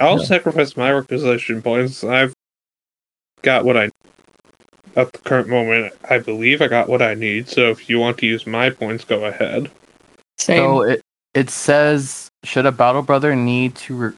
[0.00, 0.24] I'll Yeah.
[0.24, 2.02] sacrifice my requisition points.
[2.02, 2.34] I've
[3.42, 3.90] got what I.
[4.98, 7.48] At the current moment, I believe I got what I need.
[7.48, 9.70] So if you want to use my points, go ahead.
[10.38, 10.56] Same.
[10.58, 11.02] So it
[11.34, 14.16] it says should a battle brother need to re-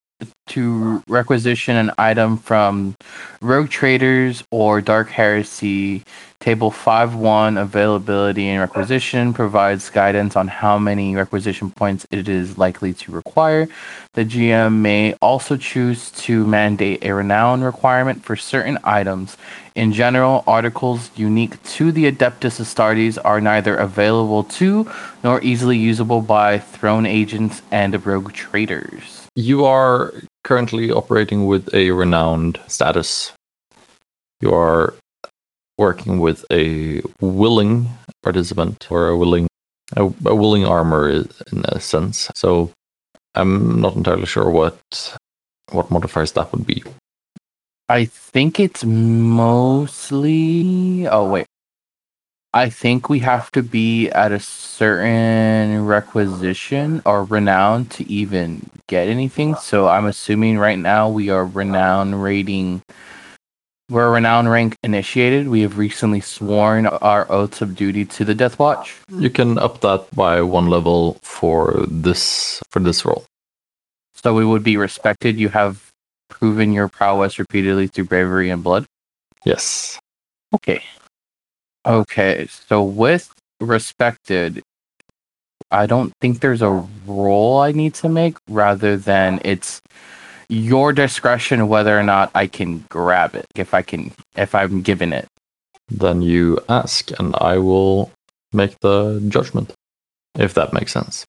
[0.48, 2.96] to requisition an item from
[3.40, 6.02] rogue traders or dark heresy.
[6.40, 12.94] Table 5-1 availability and requisition provides guidance on how many requisition points it is likely
[12.94, 13.68] to require.
[14.14, 19.36] The gm may also choose to mandate a renown requirement for certain items.
[19.74, 24.90] In general articles unique to the adeptus astartes are neither available to
[25.22, 29.19] nor easily usable by throne agents and rogue traders.
[29.36, 30.12] You are
[30.44, 33.32] currently operating with a renowned status.
[34.40, 34.94] You are
[35.78, 37.88] working with a willing
[38.22, 39.48] participant or a willing
[39.96, 42.28] a, a willing armor in a sense.
[42.34, 42.70] So
[43.34, 44.78] I'm not entirely sure what
[45.72, 46.82] what modifiers that would be.
[47.88, 50.28] I think it's mostly.
[51.08, 51.46] Oh, wait.
[52.52, 59.06] I think we have to be at a certain requisition or renown to even get
[59.06, 59.54] anything.
[59.54, 62.82] So I'm assuming right now we are renown rating.
[63.88, 65.48] We're a renown rank initiated.
[65.48, 68.96] We have recently sworn our oaths of duty to the Death Watch.
[69.08, 73.24] You can up that by one level for this for this role.
[74.14, 75.38] So we would be respected.
[75.38, 75.88] You have
[76.28, 78.86] proven your prowess repeatedly through bravery and blood.
[79.44, 79.98] Yes.
[80.52, 80.82] Okay.
[81.86, 82.46] Okay.
[82.48, 84.62] So with respected,
[85.70, 89.80] I don't think there's a role I need to make rather than it's
[90.48, 93.46] your discretion whether or not I can grab it.
[93.54, 95.28] If I can if I'm given it.
[95.88, 98.10] Then you ask and I will
[98.52, 99.72] make the judgment.
[100.38, 101.24] If that makes sense.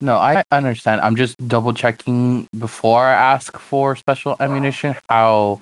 [0.00, 1.00] No, I understand.
[1.00, 5.60] I'm just double checking before I ask for special ammunition how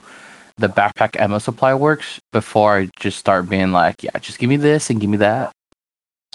[0.56, 4.56] the backpack ammo supply works before I just start being like, yeah, just give me
[4.56, 5.52] this and give me that.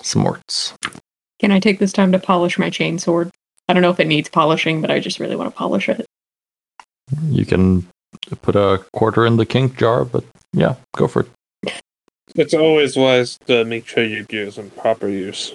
[0.01, 0.73] Smorts.
[1.39, 3.29] Can I take this time to polish my chain sword?
[3.67, 6.05] I don't know if it needs polishing, but I just really want to polish it.
[7.29, 7.87] You can
[8.41, 11.81] put a quarter in the kink jar, but yeah, go for it.
[12.35, 15.53] It's always wise to make sure you use in proper use.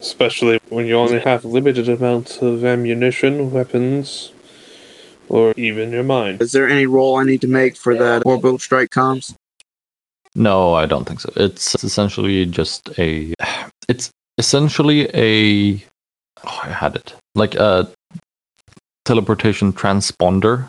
[0.00, 4.32] Especially when you only have limited amounts of ammunition, weapons,
[5.28, 6.40] or even your mind.
[6.40, 9.34] Is there any role I need to make for that orbital strike comms?
[10.34, 11.32] No, I don't think so.
[11.36, 13.34] It's essentially just a.
[13.88, 15.82] It's essentially a.
[16.44, 17.90] Oh, I had it like a
[19.06, 20.68] teleportation transponder,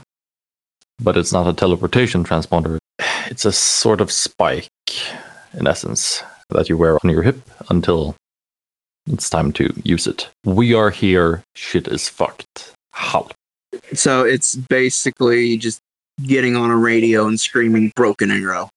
[1.02, 2.78] but it's not a teleportation transponder.
[3.30, 4.70] It's a sort of spike,
[5.54, 8.16] in essence, that you wear on your hip until
[9.06, 10.30] it's time to use it.
[10.46, 11.44] We are here.
[11.56, 12.74] Shit is fucked.
[12.92, 13.28] How?
[13.94, 15.80] So it's basically just
[16.24, 18.70] getting on a radio and screaming broken arrow.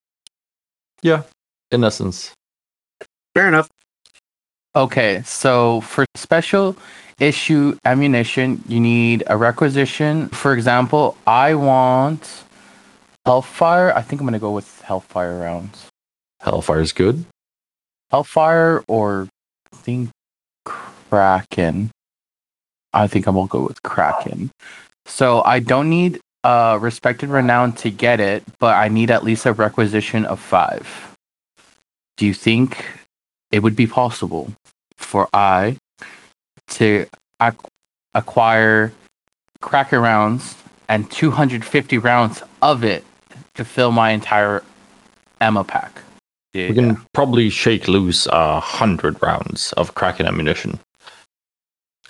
[1.03, 1.22] Yeah,
[1.70, 2.32] in essence,
[3.34, 3.68] Fair enough.
[4.76, 6.76] Okay, so for special,
[7.18, 10.28] issue ammunition, you need a requisition.
[10.28, 12.45] For example, I want
[13.24, 13.93] Hellfire.
[13.95, 15.88] I think I'm gonna go with Hellfire rounds.
[16.40, 17.24] Hellfire's good.
[18.11, 19.28] Hellfire or
[19.72, 20.11] I think
[20.64, 21.90] Kraken.
[22.93, 24.51] I think I'm gonna go with Kraken.
[25.07, 29.47] So I don't need uh respected renown to get it, but I need at least
[29.47, 31.16] a requisition of five.
[32.16, 32.84] Do you think
[33.51, 34.53] it would be possible
[34.97, 35.76] for I
[36.68, 37.07] to
[37.40, 37.57] ac-
[38.14, 38.93] acquire
[39.61, 40.55] Kraken rounds
[40.88, 43.05] and 250 rounds of it
[43.55, 44.62] to fill my entire
[45.40, 46.01] ammo pack?
[46.55, 46.68] Yeah.
[46.68, 50.78] We can probably shake loose a hundred rounds of Kraken ammunition.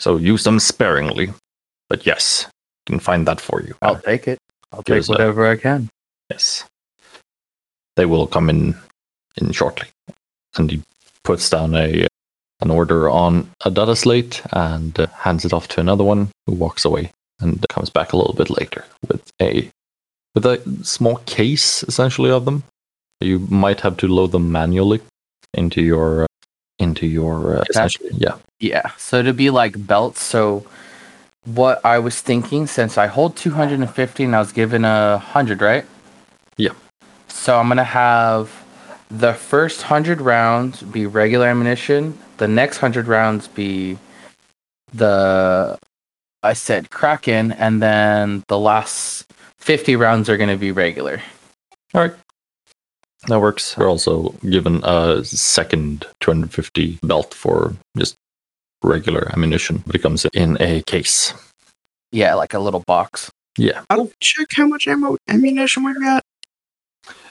[0.03, 1.33] So use them sparingly.
[1.89, 2.49] But yes,
[2.89, 3.77] we can find that for you.
[3.83, 4.41] I'll take it.
[4.73, 5.91] I'll Here's take whatever I can.
[6.29, 6.65] Yes.
[7.95, 8.75] They will come in
[9.37, 9.87] in shortly.
[10.57, 10.83] And he
[11.23, 12.09] puts down a
[12.61, 16.55] an order on a data slate and uh, hands it off to another one who
[16.55, 19.71] walks away and comes back a little bit later with a
[20.35, 22.65] with a small case essentially of them.
[23.21, 25.01] You might have to load them manually
[25.55, 26.27] into your uh,
[26.79, 27.65] into your uh,
[28.15, 28.37] yeah.
[28.61, 28.91] Yeah.
[28.97, 30.23] So to be like belts.
[30.23, 30.67] So
[31.45, 35.85] what I was thinking, since I hold 250 and I was given a hundred, right?
[36.57, 36.73] Yeah.
[37.29, 38.51] So I'm gonna have
[39.11, 42.19] the first hundred rounds be regular ammunition.
[42.39, 43.99] The next hundred rounds be
[44.93, 45.79] the
[46.43, 51.23] I said Kraken, and then the last 50 rounds are gonna be regular.
[51.95, 52.15] All right.
[53.29, 53.77] That works.
[53.77, 58.17] We're also given a second 250 belt for just
[58.83, 61.33] regular ammunition, but it comes in a case.
[62.11, 63.31] Yeah, like a little box.
[63.57, 63.83] Yeah.
[63.91, 66.23] I'll check how much ammo ammunition we've got.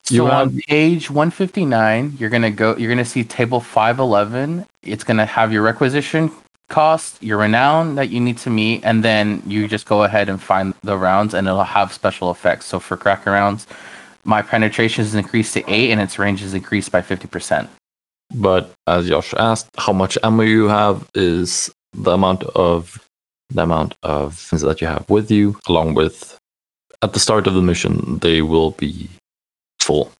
[0.03, 2.75] So You on have- page 159, you're gonna go.
[2.77, 4.65] You're gonna see table 511.
[4.81, 6.31] It's gonna have your requisition
[6.69, 10.41] cost, your renown that you need to meet, and then you just go ahead and
[10.41, 12.65] find the rounds, and it'll have special effects.
[12.65, 13.67] So for Kraken rounds,
[14.23, 17.67] my penetration is increased to eight, and its range is increased by 50%.
[18.33, 23.05] But as Josh asked, how much ammo you have is the amount of
[23.49, 26.37] the amount of things that you have with you, along with
[27.01, 29.09] at the start of the mission they will be
[29.79, 30.11] full.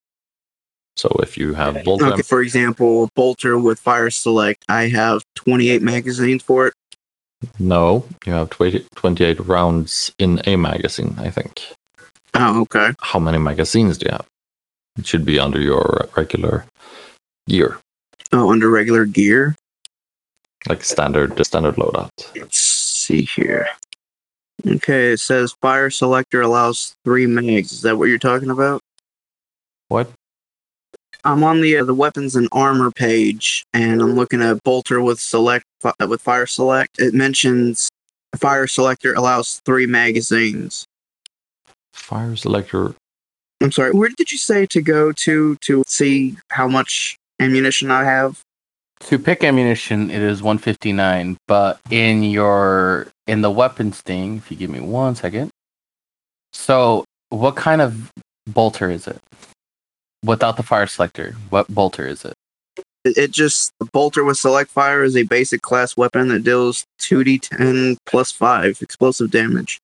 [0.96, 4.64] So if you have bolt Okay, for example, bolter with fire select.
[4.68, 6.74] I have 28 magazines for it.
[7.58, 11.62] no, you have 20, 28 rounds in a magazine, I think.
[12.34, 12.92] Oh, okay.
[13.00, 14.26] How many magazines do you have?
[14.98, 16.64] It should be under your regular
[17.48, 17.78] gear,
[18.32, 19.54] Oh, under regular gear.
[20.68, 22.10] like standard the standard loadout.
[22.36, 23.66] Let's see here.
[24.66, 27.72] Okay, it says fire selector allows three mags.
[27.72, 28.80] Is that what you're talking about?
[29.88, 30.10] What?
[31.24, 35.20] I'm on the uh, the weapons and armor page, and I'm looking at bolter with
[35.20, 36.98] select fi- with fire select.
[37.00, 37.88] It mentions
[38.36, 40.86] fire selector allows three magazines.
[42.02, 42.94] Fire selector.
[43.62, 43.92] I'm sorry.
[43.92, 48.40] Where did you say to go to to see how much ammunition I have?
[49.06, 54.56] To pick ammunition, it is 159, but in your in the weapons thing, if you
[54.56, 55.50] give me one second.
[56.52, 58.10] So, what kind of
[58.48, 59.20] bolter is it?
[60.24, 62.34] Without the fire selector, what bolter is it?
[63.04, 67.96] It, it just bolter with select fire is a basic class weapon that deals 2d10
[68.06, 69.78] plus five explosive damage.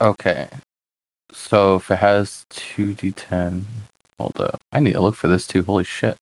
[0.00, 0.48] Okay.
[1.32, 3.64] So if it has 2d10,
[4.18, 4.60] hold up.
[4.72, 5.62] I need to look for this too.
[5.62, 6.16] Holy shit.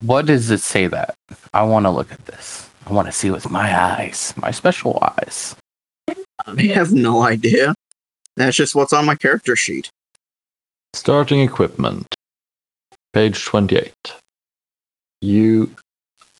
[0.00, 1.14] What does it say that?
[1.54, 2.68] I want to look at this.
[2.86, 5.56] I want to see with my eyes, my special eyes.
[6.46, 7.74] I have no idea.
[8.36, 9.90] That's just what's on my character sheet.
[10.94, 12.06] Starting equipment.
[13.12, 13.92] Page 28.
[15.22, 15.74] You.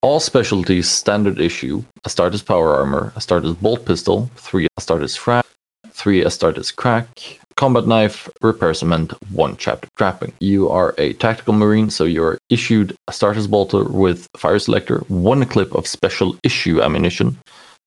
[0.02, 1.82] All specialties standard issue.
[2.06, 5.44] Astartes power armor, Astartes bolt pistol, 3 Astartes frag,
[5.90, 10.32] 3 Astartes crack, combat knife, repair cement, 1 chapter trapping.
[10.40, 15.74] You are a tactical marine, so you're issued Astartes bolter with fire selector, 1 clip
[15.74, 17.38] of special issue ammunition,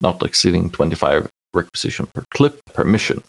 [0.01, 3.23] not exceeding 25 requisition per clip per mission.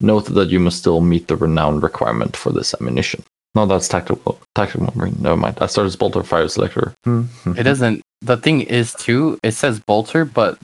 [0.00, 3.22] Note that you must still meet the renown requirement for this ammunition.
[3.54, 4.38] No, that's tactical.
[4.54, 5.16] Tactical marine.
[5.18, 5.56] Never mind.
[5.62, 6.92] I started as bolter fire selector.
[7.06, 8.02] It doesn't.
[8.20, 10.58] The thing is, too, it says bolter, but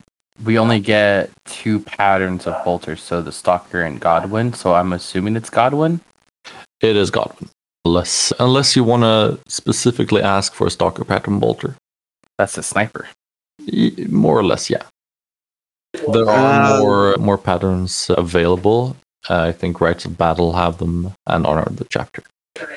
[0.45, 2.97] we only get two patterns of bolter.
[2.97, 4.53] So the stalker and Godwin.
[4.53, 6.01] So I'm assuming it's Godwin.
[6.81, 7.49] It is Godwin.
[7.85, 11.77] Unless unless you want to specifically ask for a stalker pattern bolter,
[12.39, 13.09] That's a sniper.
[14.09, 14.83] More or less, yeah.
[16.13, 18.97] There are more more patterns available.
[19.29, 22.23] Uh, I think Rites of Battle have them and Honor the Chapter.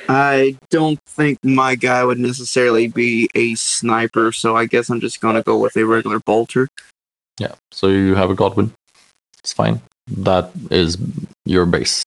[0.10, 5.22] I don't think my guy would necessarily be a sniper, so I guess I'm just
[5.22, 6.68] gonna go with a regular bolter.
[7.40, 7.54] Yeah.
[7.72, 8.72] So you have a Godwin.
[9.40, 9.82] It's fine.
[10.08, 10.98] That is
[11.46, 12.04] your base.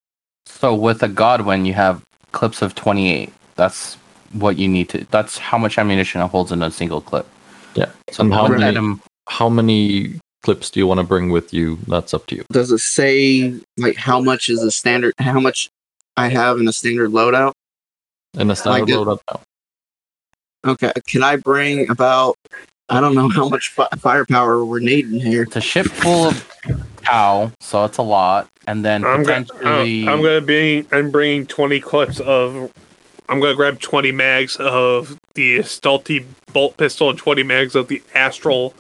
[0.47, 2.03] So with a Godwin, you have
[2.33, 3.33] clips of 28.
[3.57, 3.95] That's
[4.33, 5.05] what you need to.
[5.11, 7.27] That's how much ammunition it holds in a single clip.
[7.75, 7.91] Yeah.
[8.11, 11.79] So and how many, item- how many clips do you want to bring with you?
[11.87, 12.45] That's up to you.
[12.53, 15.15] Does it say like how much is a standard?
[15.19, 15.71] How much
[16.17, 17.53] I have in a standard loadout?
[18.39, 19.41] In a standard it- loadout now.
[20.67, 22.35] Okay, can I bring about?
[22.89, 25.43] I don't know how much fi- firepower we're needing here.
[25.43, 26.53] It's a ship full of
[27.03, 28.49] cow, so it's a lot.
[28.67, 30.87] And then I'm gonna, potentially, uh, I'm gonna be.
[30.93, 32.73] I'm bringing 20 clips of.
[33.31, 38.03] I'm gonna grab 20 mags of the Stulty bolt pistol and 20 mags of the
[38.15, 38.75] Astral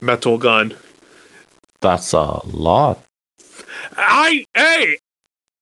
[0.00, 0.76] metal gun.
[1.80, 3.02] That's a lot.
[3.96, 4.98] I hey,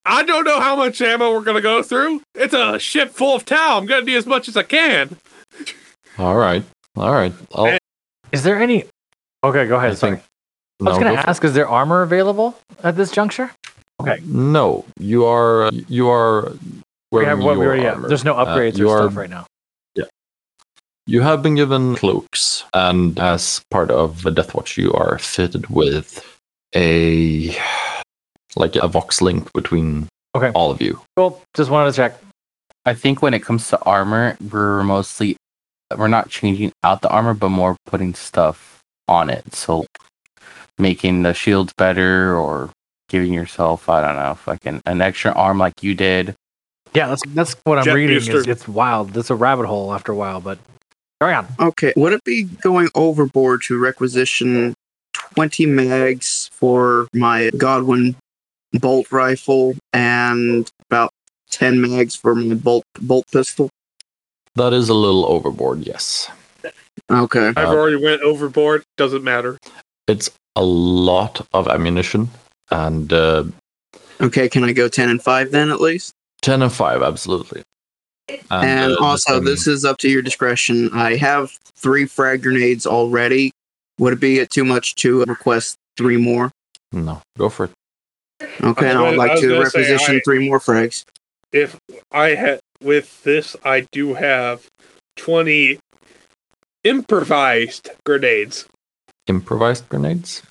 [0.04, 2.22] I don't know how much ammo we're gonna go through.
[2.34, 3.78] It's a ship full of Tau.
[3.78, 5.16] I'm gonna need as much as I can.
[6.18, 6.62] All right.
[6.94, 7.32] All right.
[7.54, 7.78] I'll,
[8.32, 8.84] Is there any?
[9.44, 9.98] Okay, go I ahead.
[9.98, 10.16] Sorry.
[10.16, 10.24] think.
[10.80, 13.50] I was going go to for ask: Is there armor available at this juncture?
[14.00, 14.18] Okay.
[14.26, 15.70] No, you are.
[15.88, 16.50] You are.
[16.52, 17.94] We wearing have what we your already have.
[17.94, 18.08] armor.
[18.08, 19.46] There's no Uh, upgrades you or are stuff right now.
[19.94, 20.04] Yeah.
[21.06, 25.68] You have been given cloaks, and as part of the Death Watch, you are fitted
[25.68, 26.22] with
[26.74, 27.56] a
[28.56, 30.50] like a vox link between Okay.
[30.54, 31.00] all of you.
[31.16, 31.40] Cool.
[31.54, 32.18] Just wanted to check.
[32.84, 35.35] I think when it comes to armor, we're mostly
[35.96, 39.54] we're not changing out the armor, but more putting stuff on it.
[39.54, 39.86] So
[40.78, 42.70] making the shields better or
[43.08, 46.34] giving yourself, I don't know, fucking an extra arm like you did.
[46.94, 48.16] Yeah, that's that's what I'm Jet reading.
[48.16, 49.16] Is, it's wild.
[49.16, 50.58] It's a rabbit hole after a while, but
[51.20, 51.46] carry on.
[51.60, 54.74] Okay, would it be going overboard to requisition
[55.34, 58.16] 20 mags for my Godwin
[58.72, 61.10] bolt rifle and about
[61.50, 63.68] 10 mags for my bolt bolt pistol?
[64.56, 66.28] That is a little overboard, yes.
[67.10, 67.48] Okay.
[67.48, 68.82] I've Uh, already went overboard.
[68.96, 69.58] Doesn't matter.
[70.08, 72.30] It's a lot of ammunition,
[72.70, 73.44] and uh,
[74.20, 76.12] Okay, can I go 10 and 5 then at least?
[76.40, 77.62] 10 and 5, absolutely.
[78.50, 80.90] And, uh, also, the this is up to your discretion.
[80.94, 83.52] I have three frag grenades already.
[83.98, 86.50] Would it be too much to request three more?
[86.92, 87.70] No, go for it.
[88.62, 91.04] Okay, I and I would gonna- I like to gonna say, I- three more frags.
[91.52, 91.76] If
[92.10, 94.68] I had with this, I do have
[95.16, 95.78] 20
[96.84, 98.66] improvised grenades.
[99.26, 100.42] Improvised grenades?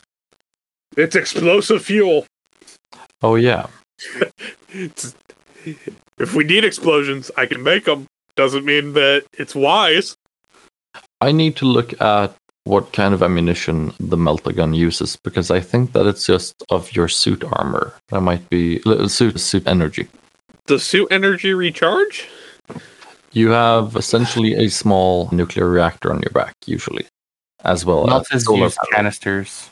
[0.97, 2.25] It's explosive fuel.
[3.21, 3.67] Oh, yeah.
[4.69, 5.15] It's,
[6.17, 8.07] if we need explosions, I can make them.
[8.35, 10.15] Doesn't mean that it's wise.
[11.21, 12.35] I need to look at
[12.65, 16.93] what kind of ammunition the melta gun uses because I think that it's just of
[16.95, 17.93] your suit armor.
[18.09, 20.07] That might be li- suit suit energy.
[20.67, 22.27] The suit energy recharge?
[23.31, 27.05] You have essentially a small nuclear reactor on your back, usually,
[27.63, 28.91] as well as Meltas solar use panel.
[28.91, 29.69] canisters.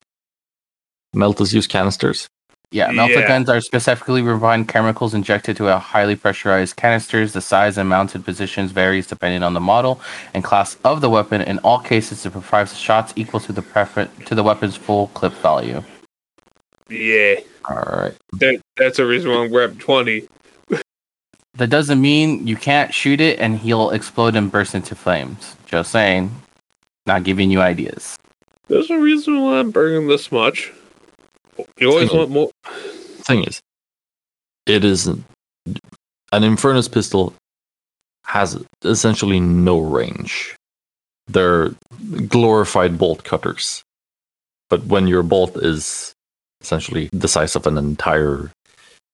[1.15, 2.27] Meltas use canisters.
[2.71, 3.27] Yeah, melta Yeah.
[3.27, 7.33] guns are specifically refined chemicals injected to a highly pressurized canisters.
[7.33, 10.01] The size and mounted positions varies depending on the model
[10.33, 11.41] and class of the weapon.
[11.41, 15.33] In all cases, it provides shots equal to the prefer- to the weapon's full clip
[15.33, 15.83] value.
[16.89, 17.35] Yeah.
[17.69, 18.13] All right.
[18.33, 20.27] That, that's a reason why I'm grabbing 20.
[21.55, 25.55] That doesn't mean you can't shoot it and he'll explode and burst into flames.
[25.65, 26.31] Just saying.
[27.05, 28.17] Not giving you ideas.
[28.67, 30.71] There's a reason why I'm bringing this much.
[31.77, 32.17] You always Single.
[32.17, 32.51] want more.
[33.23, 33.59] Thing is,
[34.65, 35.23] it is an
[36.31, 37.33] Infernus pistol
[38.25, 40.55] has essentially no range.
[41.27, 41.75] They're
[42.27, 43.83] glorified bolt cutters,
[44.69, 46.13] but when your bolt is
[46.61, 48.49] essentially the size of an entire,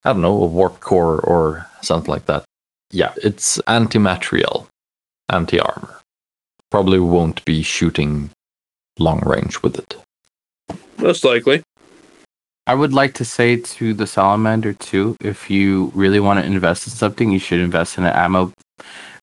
[0.04, 2.44] I don't know, a warp core or something like that,
[2.90, 4.66] yeah, it's anti-material,
[5.28, 6.00] anti-armor.
[6.70, 8.30] Probably won't be shooting
[8.98, 9.96] long range with it.
[10.98, 11.62] Most likely.
[12.66, 16.86] I would like to say to the salamander too, if you really want to invest
[16.86, 18.52] in something, you should invest in an ammo,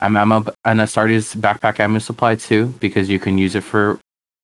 [0.02, 4.00] an ammo, and a Astartes backpack ammo supply too, because you can use it for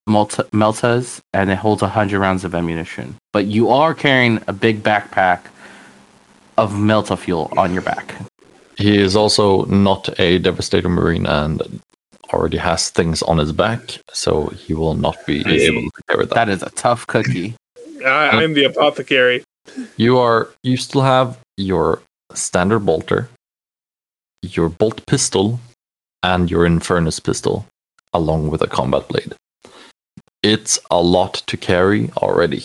[0.07, 3.15] multi, meltas, and it holds hundred rounds of ammunition.
[3.33, 5.47] But you are carrying a big backpack
[6.57, 8.15] of melta fuel on your back.
[8.77, 11.81] He is also not a devastator marine and
[12.33, 15.65] already has things on his back, so he will not be I see.
[15.65, 16.35] able to carry that.
[16.35, 17.55] That is a tough cookie.
[18.05, 19.43] I, I'm the apothecary.
[19.95, 22.01] You are you still have your
[22.33, 23.29] standard bolter,
[24.41, 25.59] your bolt pistol,
[26.21, 27.65] and your infernus pistol,
[28.11, 29.33] along with a combat blade.
[30.41, 32.63] It's a lot to carry already.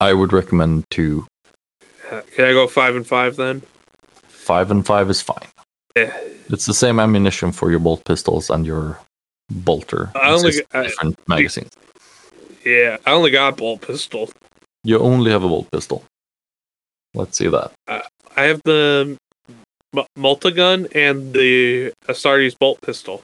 [0.00, 1.26] I would recommend to
[2.34, 3.62] Can I go five and five then?
[4.28, 5.46] five and five is fine.
[5.96, 6.16] Yeah.
[6.48, 8.98] It's the same ammunition for your bolt pistols and your
[9.50, 10.10] bolter.
[10.16, 11.70] I only got, g- I- different magazines.
[12.64, 14.30] Yeah, I only got bolt pistol.
[14.82, 16.04] You only have a bolt pistol.
[17.14, 17.72] Let's see that.
[17.86, 18.00] Uh,
[18.36, 19.16] I have the
[19.96, 23.22] M- multigun and the Astartes bolt pistol.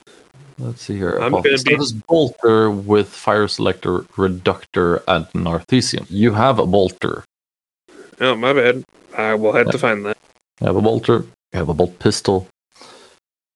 [0.59, 1.17] Let's see here.
[1.21, 6.05] I'm Well, gonna be- bolter with fire selector, reductor, and narthecium.
[6.09, 7.23] You have a bolter.
[8.19, 8.83] Oh, my bad.
[9.15, 10.17] I will have to find that.
[10.61, 11.25] You have a bolter.
[11.53, 12.47] You have a bolt pistol.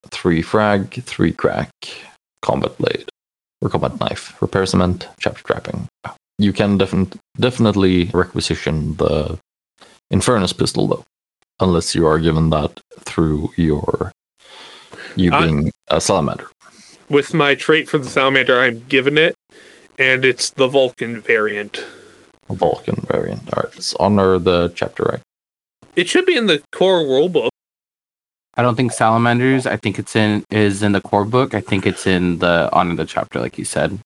[0.10, 1.72] Three frag, three crack,
[2.42, 3.10] combat blade,
[3.62, 5.88] or combat knife, repair cement, chapter trapping.
[6.38, 9.40] You can defin- definitely requisition the
[10.12, 11.06] Infernus pistol though,
[11.60, 14.12] unless you are given that through your
[15.16, 16.48] you I- being a salamander.
[17.10, 19.36] With my trait for the salamander, I'm given it,
[20.00, 21.84] and it's the Vulcan variant.
[22.52, 23.42] A Vulcan variant.
[23.54, 25.22] Alright, let's honor the chapter right.
[25.96, 27.50] It should be in the core rulebook.
[28.56, 29.66] I don't think salamanders.
[29.66, 31.54] I think it's in is in the core book.
[31.54, 34.00] I think it's in the honor the chapter, like you said.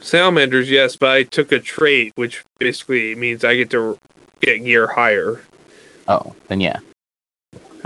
[0.00, 3.98] Salamanders, yes, but I took a trait, which basically means I get to
[4.40, 5.42] get gear higher.
[6.06, 6.78] Oh, then yeah.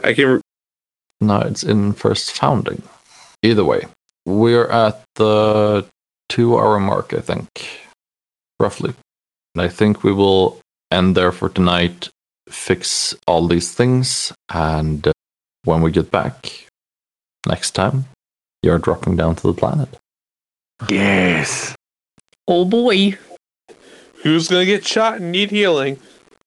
[0.05, 0.43] I can.
[1.23, 2.83] No, it's in first founding.
[3.43, 3.87] Either way,
[4.27, 5.87] we're at the
[6.28, 7.49] two hour mark, I think,
[8.61, 8.95] roughly.
[9.57, 10.61] And I think we will
[10.91, 12.11] end there for tonight,
[12.47, 15.12] fix all these things, and uh,
[15.65, 16.66] when we get back
[17.49, 18.05] next time,
[18.62, 19.89] you're dropping down to the planet.
[20.91, 21.74] Yes.
[22.47, 23.16] Oh boy.
[24.23, 26.01] Who's gonna get shot and need healing?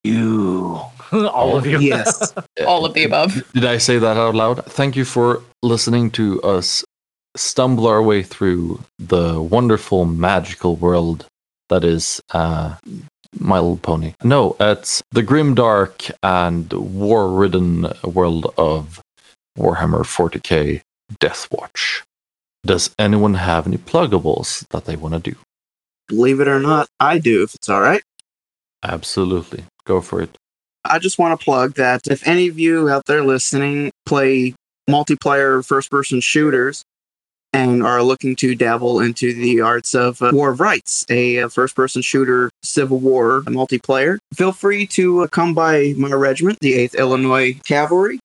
[0.04, 0.80] You.
[1.12, 1.80] All of you.
[1.80, 2.32] Yes.
[2.68, 3.42] All of the above.
[3.54, 4.64] Did I say that out loud?
[4.66, 6.86] Thank you for listening to us
[7.36, 11.26] stumble our way through the wonderful magical world
[11.70, 12.76] that is uh,
[13.40, 14.14] My Little Pony.
[14.24, 19.02] No, it's the grim, dark, and war ridden world of
[19.58, 20.82] Warhammer 40k
[21.20, 22.04] Death Watch.
[22.66, 25.38] Does anyone have any pluggables that they want to do?
[26.08, 28.02] Believe it or not, I do, if it's all right.
[28.84, 29.64] Absolutely.
[29.86, 30.36] Go for it.
[30.86, 34.56] I just want to plug that if any of you out there listening play
[34.90, 36.84] multiplayer first person shooters
[37.54, 41.50] and are looking to dabble into the arts of uh, War of Rights, a uh,
[41.50, 46.74] first person shooter Civil War multiplayer, feel free to uh, come by my regiment, the
[46.74, 48.20] 8th Illinois Cavalry.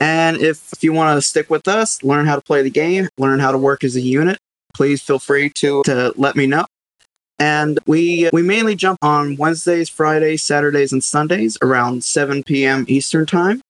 [0.00, 3.08] And if, if you want to stick with us, learn how to play the game,
[3.16, 4.38] learn how to work as a unit,
[4.74, 6.66] please feel free to, to let me know.
[7.38, 12.84] And we we mainly jump on Wednesdays, Fridays, Saturdays, and Sundays around 7 p.m.
[12.86, 13.60] Eastern time.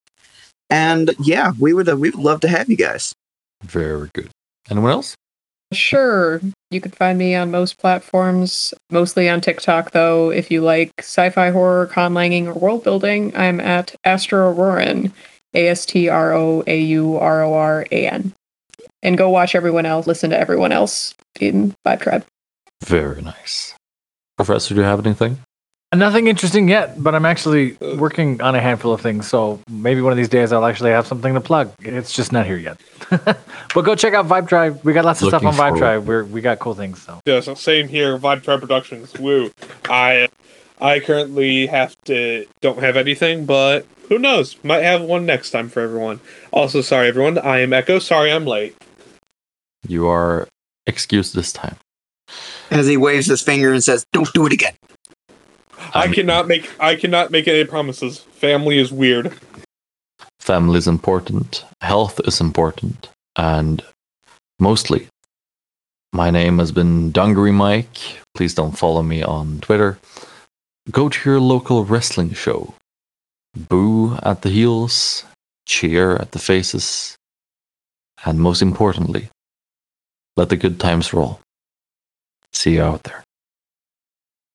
[0.69, 3.15] And yeah, we would uh, we would love to have you guys.
[3.63, 4.31] Very good.
[4.71, 5.15] Anyone else?
[5.73, 6.41] Sure.
[6.71, 10.31] You can find me on most platforms, mostly on TikTok, though.
[10.31, 15.13] If you like sci fi horror, conlanging, or world building, I'm at Astro Auroran,
[15.55, 18.33] A S T R O A U R O R A N.
[19.03, 22.25] And go watch everyone else, listen to everyone else in Vibe Tribe.
[22.83, 23.75] Very nice.
[24.37, 25.39] Professor, do you have anything?
[25.95, 29.29] Nothing interesting yet, but I'm actually working on a handful of things.
[29.29, 31.73] So maybe one of these days I'll actually have something to plug.
[31.81, 32.81] It's just not here yet.
[33.11, 34.81] but go check out Vibe Tribe.
[34.85, 36.07] We got lots of stuff on Vibe Tribe.
[36.07, 37.03] We're, we got cool things.
[37.03, 38.19] So Yeah, so same here.
[38.19, 39.13] Vibe Tribe Productions.
[39.15, 39.51] Woo.
[39.89, 40.29] I
[40.81, 44.57] I currently have to don't have anything, but who knows?
[44.65, 46.21] Might have one next time for everyone.
[46.53, 47.39] Also, sorry everyone.
[47.39, 47.99] I am Echo.
[47.99, 48.77] Sorry I'm late.
[49.87, 50.49] You are
[50.87, 51.77] excused this time.
[52.71, 54.75] As he waves his finger and says, "Don't do it again."
[55.95, 58.19] I, I mean- cannot make I cannot make any promises.
[58.19, 59.33] Family is weird.
[60.41, 63.83] Family is important, health is important, and
[64.59, 65.09] mostly,
[66.13, 68.19] my name has been Dungaree Mike.
[68.35, 69.99] Please don't follow me on Twitter.
[70.91, 72.75] Go to your local wrestling show.
[73.57, 75.25] Boo at the heels,
[75.67, 77.17] cheer at the faces,
[78.27, 79.31] and most importantly,
[80.37, 81.41] let the good times roll.
[82.53, 83.25] See you out there.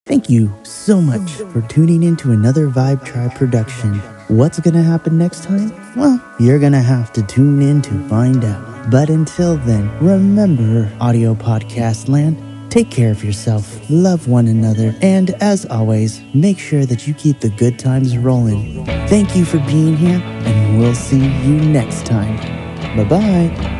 [0.10, 3.94] Thank you so much for tuning in to another Vibe Tribe production.
[4.28, 5.72] What's gonna happen next time?
[5.96, 8.90] Well, you're gonna have to tune in to find out.
[8.90, 12.42] But until then, remember, audio podcast land,
[12.72, 17.40] take care of yourself, love one another, and as always, make sure that you keep
[17.40, 18.84] the good times rolling.
[19.10, 22.36] Thank you for being here, and we'll see you next time.
[22.98, 23.79] Bye bye.